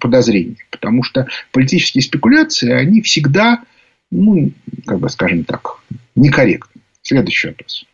[0.00, 0.56] подозрения.
[0.70, 3.64] Потому что политические спекуляции, они всегда,
[4.10, 4.52] ну,
[4.86, 5.82] как бы скажем так,
[6.14, 6.82] некорректны.
[7.02, 7.86] Следующий вопрос.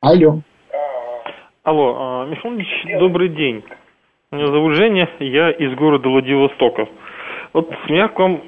[0.00, 0.42] Алло.
[1.64, 3.62] Алло, а, Михаил Ильич, добрый день.
[4.32, 6.88] Меня зовут Женя, я из города Владивостока.
[7.52, 8.42] Вот у меня к вам,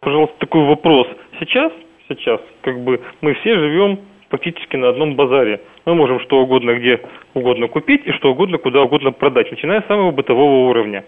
[0.00, 1.06] пожалуйста, такой вопрос.
[1.40, 1.70] Сейчас,
[2.08, 3.98] сейчас, как бы мы все живем
[4.30, 5.60] фактически на одном базаре.
[5.84, 7.02] Мы можем что угодно где
[7.34, 11.04] угодно купить и что угодно куда угодно продать, начиная с самого бытового уровня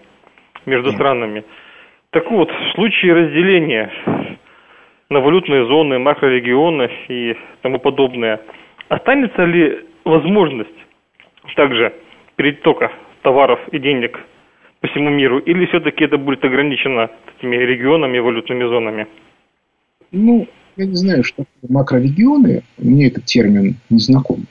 [0.66, 1.42] между странами.
[2.10, 3.90] Так вот, в случае разделения
[5.08, 8.42] на валютные зоны, макрорегионы и тому подобное,
[8.90, 10.85] останется ли возможность
[11.54, 11.94] также
[12.36, 12.90] перетока
[13.22, 14.18] товаров и денег
[14.80, 19.06] по всему миру, или все-таки это будет ограничено этими регионами валютными зонами?
[20.12, 24.46] Ну, я не знаю, что такое макрорегионы, мне этот термин не знаком.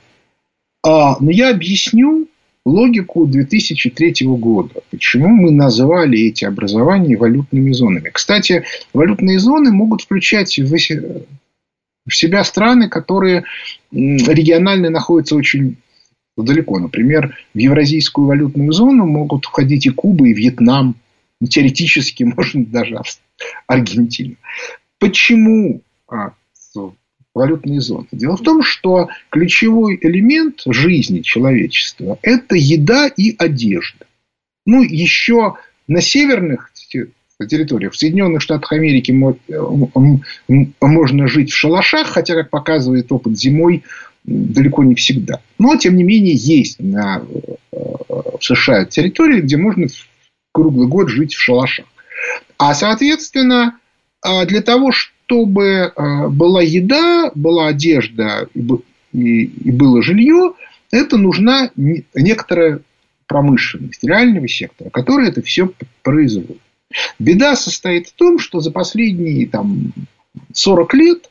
[0.85, 2.27] А, но я объясню
[2.65, 4.81] логику 2003 года.
[4.89, 8.09] Почему мы назвали эти образования валютными зонами?
[8.09, 10.75] Кстати, валютные зоны могут включать в,
[12.07, 13.43] в себя страны, которые
[13.91, 15.77] регионально находятся очень
[16.43, 16.79] далеко.
[16.79, 20.95] Например, в Евразийскую валютную зону могут входить и Куба, и Вьетнам.
[21.47, 22.99] Теоретически, можно даже
[23.67, 24.36] Аргентина.
[24.99, 26.33] Почему а,
[27.33, 28.07] валютные зоны?
[28.11, 34.05] Дело в том, что ключевой элемент жизни человечества– это еда и одежда.
[34.65, 35.55] Ну, еще
[35.88, 36.71] на северных
[37.47, 39.11] территориях, в Соединенных Штатах Америки
[40.81, 43.83] можно жить в шалашах, хотя, как показывает опыт зимой,
[44.26, 45.41] далеко не всегда.
[45.59, 47.78] Но, тем не менее, есть на, э,
[48.39, 49.88] в США территории, где можно
[50.51, 51.86] круглый год жить в шалашах.
[52.57, 53.78] А, соответственно,
[54.21, 58.47] а, для того, чтобы а, была еда, была одежда
[59.13, 60.53] и было жилье,
[60.91, 62.82] это нужна некоторая
[63.28, 65.71] промышленность реального сектора, которая это все
[66.03, 66.61] производит.
[67.19, 69.93] Беда состоит в том, что за последние там,
[70.53, 71.30] 40 лет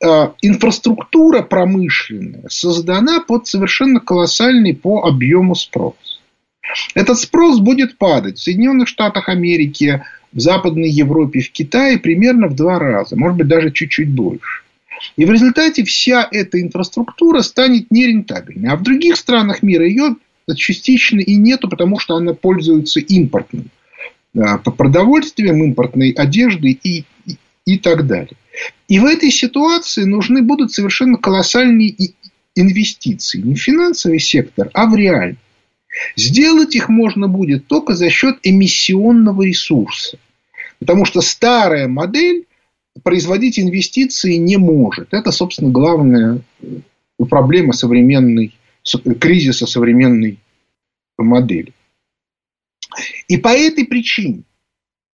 [0.00, 5.94] инфраструктура промышленная создана под совершенно колоссальный по объему спрос.
[6.94, 12.54] Этот спрос будет падать в Соединенных Штатах Америки, в Западной Европе, в Китае примерно в
[12.54, 14.62] два раза, может быть, даже чуть-чуть больше.
[15.16, 18.70] И в результате вся эта инфраструктура станет нерентабельной.
[18.70, 20.16] А в других странах мира ее
[20.54, 23.66] частично и нету, потому что она пользуется импортным
[24.32, 27.04] по продовольствиям, импортной одеждой и,
[27.68, 28.36] и, так далее.
[28.88, 31.94] И в этой ситуации нужны будут совершенно колоссальные
[32.54, 33.40] инвестиции.
[33.40, 35.38] Не в финансовый сектор, а в реальный.
[36.16, 40.18] Сделать их можно будет только за счет эмиссионного ресурса.
[40.78, 42.46] Потому что старая модель
[43.02, 45.12] производить инвестиции не может.
[45.12, 46.40] Это, собственно, главная
[47.28, 48.54] проблема современной,
[49.20, 50.38] кризиса современной
[51.18, 51.74] модели.
[53.28, 54.44] И по этой причине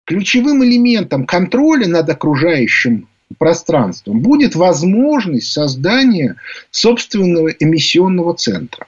[0.04, 6.36] ключевым элементом контроля над окружающим пространством будет возможность создания
[6.70, 8.86] собственного эмиссионного центра.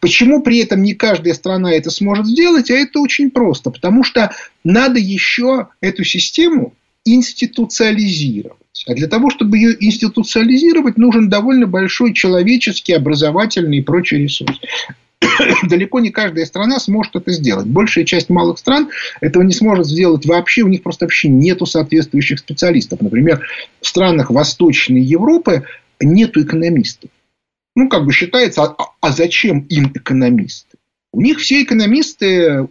[0.00, 2.70] Почему при этом не каждая страна это сможет сделать?
[2.70, 3.70] А это очень просто.
[3.70, 4.32] Потому что
[4.64, 6.74] надо еще эту систему
[7.04, 8.56] институциализировать.
[8.86, 14.60] А для того, чтобы ее институциализировать, нужен довольно большой человеческий, образовательный и прочий ресурс.
[15.68, 17.66] Далеко не каждая страна сможет это сделать.
[17.66, 18.88] Большая часть малых стран
[19.20, 20.62] этого не сможет сделать вообще.
[20.62, 23.00] У них просто вообще нету соответствующих специалистов.
[23.00, 23.46] Например,
[23.80, 25.64] в странах Восточной Европы
[26.00, 27.10] нету экономистов
[27.74, 30.78] ну, как бы считается, а, а зачем им экономисты?
[31.12, 32.68] У них все экономисты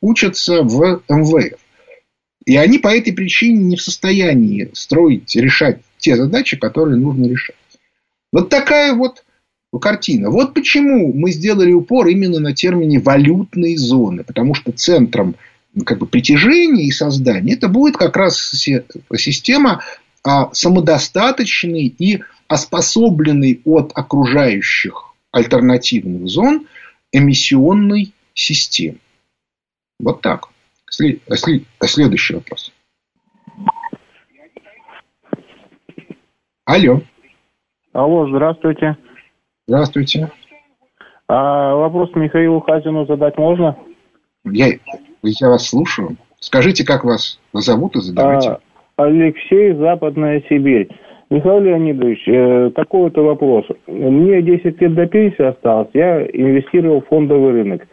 [0.00, 1.58] учатся в МВФ.
[2.44, 7.56] И они по этой причине не в состоянии строить, решать те задачи, которые нужно решать.
[8.32, 9.24] Вот такая вот
[9.78, 10.30] картина.
[10.30, 14.24] Вот почему мы сделали упор именно на термине валютные зоны.
[14.24, 15.36] Потому что центром
[15.86, 18.38] как бы, притяжения и создания это будет как раз
[19.16, 19.82] система
[20.24, 26.66] а, самодостаточной и оспособленный от окружающих альтернативных зон
[27.10, 28.98] эмиссионной системы.
[29.98, 30.48] Вот так.
[30.90, 32.72] След, след, следующий вопрос.
[36.64, 37.00] Алло.
[37.92, 38.96] Алло, здравствуйте.
[39.72, 40.30] Здравствуйте.
[41.28, 43.74] А вопрос Михаилу Хазину задать можно?
[44.44, 44.66] Я,
[45.22, 46.18] я вас слушаю.
[46.40, 48.58] Скажите, как вас зовут и задавайте.
[48.96, 50.90] А, Алексей, Западная Сибирь.
[51.30, 53.64] Михаил Леонидович, э, такой-то вопрос.
[53.86, 57.88] Мне 10 лет до пенсии осталось, я инвестировал в фондовый рынок.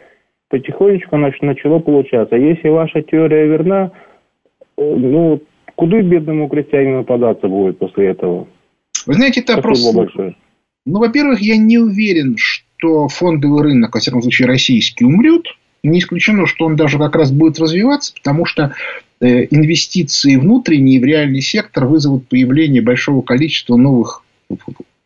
[0.50, 2.36] Потихонечку начало получаться.
[2.36, 3.92] Если ваша теория верна,
[4.78, 5.40] э, ну,
[5.76, 8.48] куда бедному крестьянину податься будет после этого?
[9.08, 9.96] Вы знаете, это просто...
[9.96, 10.36] большое.
[10.86, 15.46] Ну, во-первых, я не уверен, что фондовый рынок, во всяком случае, российский, умрет.
[15.82, 18.74] Не исключено, что он даже как раз будет развиваться, потому что
[19.22, 24.24] Э, инвестиции внутренние в реальный сектор вызовут появление большого количества новых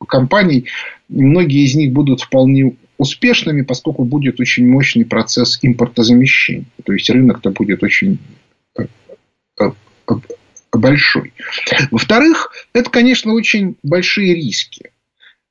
[0.08, 0.66] компаний.
[1.10, 6.66] Многие из них будут вполне успешными, поскольку будет очень мощный процесс импортозамещения.
[6.86, 8.20] То есть рынок-то будет очень
[8.78, 8.86] э,
[9.60, 9.72] э,
[10.72, 11.34] большой.
[11.90, 14.92] Во-вторых, это, конечно, очень большие риски.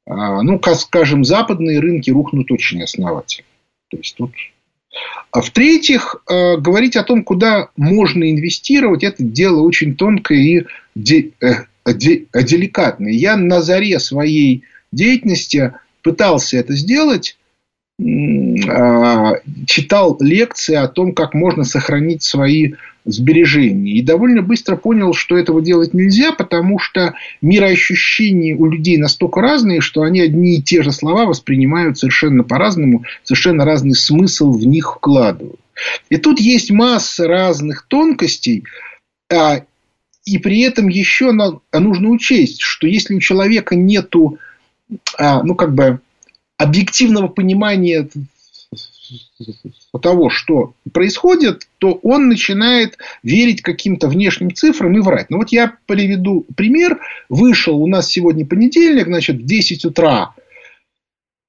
[0.07, 3.47] А, ну, скажем, западные рынки рухнут очень основательно.
[3.89, 4.33] То есть тут
[5.31, 11.65] а в-третьих, э, говорить о том, куда можно инвестировать, это дело очень тонкое и э,
[11.85, 13.13] деликатное.
[13.13, 15.73] Я на заре своей деятельности
[16.03, 17.42] пытался это сделать, а,
[19.67, 22.75] читал лекции о том, как можно сохранить свои
[23.05, 23.99] сбережений.
[23.99, 29.81] И довольно быстро понял, что этого делать нельзя, потому что мироощущения у людей настолько разные,
[29.81, 34.95] что они одни и те же слова воспринимают совершенно по-разному, совершенно разный смысл в них
[34.97, 35.59] вкладывают.
[36.11, 38.65] И тут есть масса разных тонкостей,
[39.33, 39.63] а,
[40.25, 44.39] и при этом еще нужно учесть, что если у человека нету,
[45.19, 46.01] а, ну, как бы,
[46.63, 48.09] объективного понимания
[50.01, 55.31] того, что происходит, то он начинает верить каким-то внешним цифрам и врать.
[55.31, 56.99] Ну, вот я приведу пример.
[57.29, 60.35] Вышел у нас сегодня понедельник, значит, в 10 утра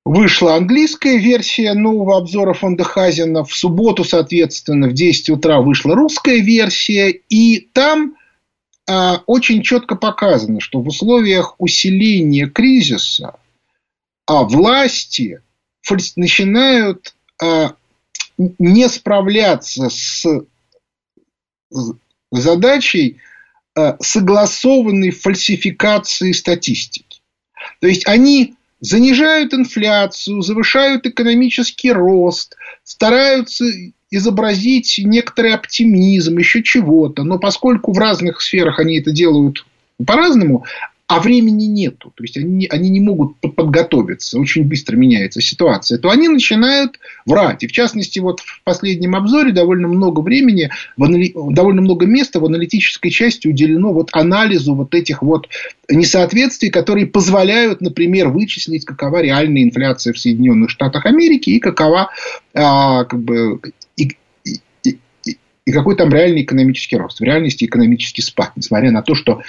[0.05, 3.43] вышла английская версия нового обзора фонда Хазина.
[3.45, 7.09] В субботу, соответственно, в 10 утра вышла русская версия.
[7.29, 8.15] И там
[8.85, 13.35] а, очень четко показано, что в условиях усиления кризиса
[14.25, 15.41] а власти
[16.15, 17.75] начинают а,
[18.37, 20.25] не справляться с
[22.31, 23.17] задачей
[23.75, 27.21] а, согласованной фальсификации статистики.
[27.79, 33.65] То есть они занижают инфляцию, завышают экономический рост, стараются
[34.11, 37.23] изобразить некоторый оптимизм, еще чего-то.
[37.23, 39.65] Но поскольку в разных сферах они это делают
[40.05, 40.65] по-разному,
[41.07, 46.09] а времени нету, то есть они, они не могут подготовиться, очень быстро меняется ситуация, то
[46.09, 47.63] они начинают врать.
[47.63, 53.09] И в частности, вот в последнем обзоре довольно много времени, довольно много места в аналитической
[53.09, 55.49] части уделено вот анализу вот этих вот
[55.89, 62.11] несоответствий, которые позволяют, например, вычислить, какова реальная инфляция в Соединенных Штатах Америки и какова
[62.53, 63.59] а, как бы,
[63.97, 64.15] и,
[64.85, 64.97] и,
[65.65, 67.19] и какой там реальный экономический рост.
[67.19, 69.41] В реальности экономический спад, несмотря на то, что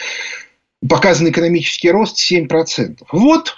[0.89, 2.99] показан экономический рост 7%.
[3.13, 3.55] Вот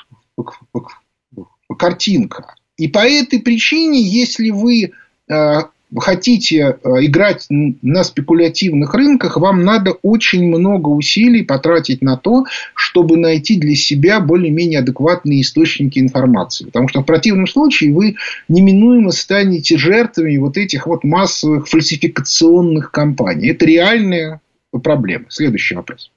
[1.78, 2.54] картинка.
[2.76, 4.92] И по этой причине, если вы
[5.28, 5.60] э,
[5.98, 13.16] хотите э, играть на спекулятивных рынках, вам надо очень много усилий потратить на то, чтобы
[13.16, 16.66] найти для себя более-менее адекватные источники информации.
[16.66, 18.16] Потому что в противном случае вы
[18.48, 23.50] неминуемо станете жертвами вот этих вот массовых фальсификационных кампаний.
[23.50, 24.40] Это реальная
[24.82, 25.24] проблема.
[25.30, 26.10] Следующий вопрос.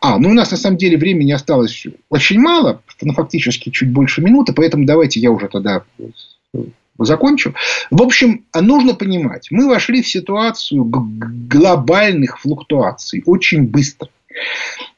[0.00, 4.22] А, ну у нас на самом деле времени осталось очень мало, ну, фактически чуть больше
[4.22, 6.04] минуты, поэтому давайте я уже тогда э,
[6.98, 7.54] закончу.
[7.90, 14.08] В общем, нужно понимать, мы вошли в ситуацию глобальных флуктуаций очень быстро.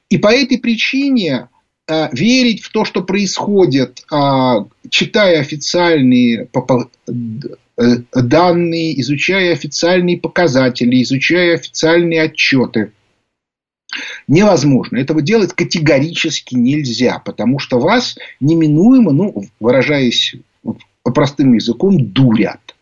[0.09, 1.49] И по этой причине
[1.86, 6.49] э, верить в то, что происходит, э, читая официальные
[8.12, 12.92] данные, изучая официальные показатели, изучая официальные отчеты–
[14.26, 14.99] невозможно.
[14.99, 20.34] Этого делать категорически нельзя, потому что вас неминуемо, ну, выражаясь
[21.03, 22.74] простым языком, дурят.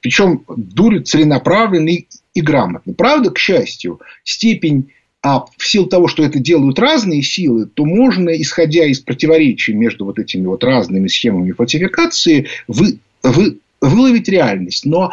[0.00, 1.90] Причем дурят целенаправленно
[2.34, 2.94] и, грамотно.
[2.94, 4.90] Правда, к счастью, степень
[5.20, 10.04] а в силу того, что это делают разные силы, то можно, исходя из противоречий между
[10.04, 14.86] вот этими вот разными схемами фальсификации, вы, вы, выловить реальность.
[14.86, 15.12] Но,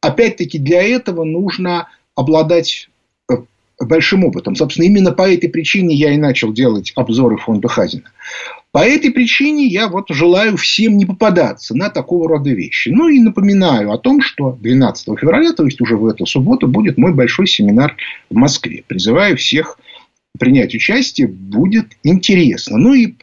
[0.00, 2.88] опять-таки, для этого нужно обладать
[3.86, 4.56] большим опытом.
[4.56, 8.10] Собственно, именно по этой причине я и начал делать обзоры фонда Хазина.
[8.72, 12.88] По этой причине я вот желаю всем не попадаться на такого рода вещи.
[12.88, 16.98] Ну и напоминаю о том, что 12 февраля, то есть уже в эту субботу, будет
[16.98, 17.96] мой большой семинар
[18.30, 18.82] в Москве.
[18.86, 19.78] Призываю всех
[20.38, 22.76] принять участие, будет интересно.
[22.78, 23.14] Ну и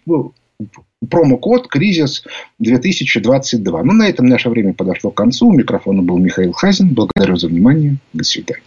[1.09, 2.23] промокод «Кризис
[2.63, 3.83] 2022».
[3.83, 5.47] Ну, на этом наше время подошло к концу.
[5.47, 6.93] У микрофона был Михаил Хазин.
[6.93, 7.97] Благодарю за внимание.
[8.13, 8.61] До свидания.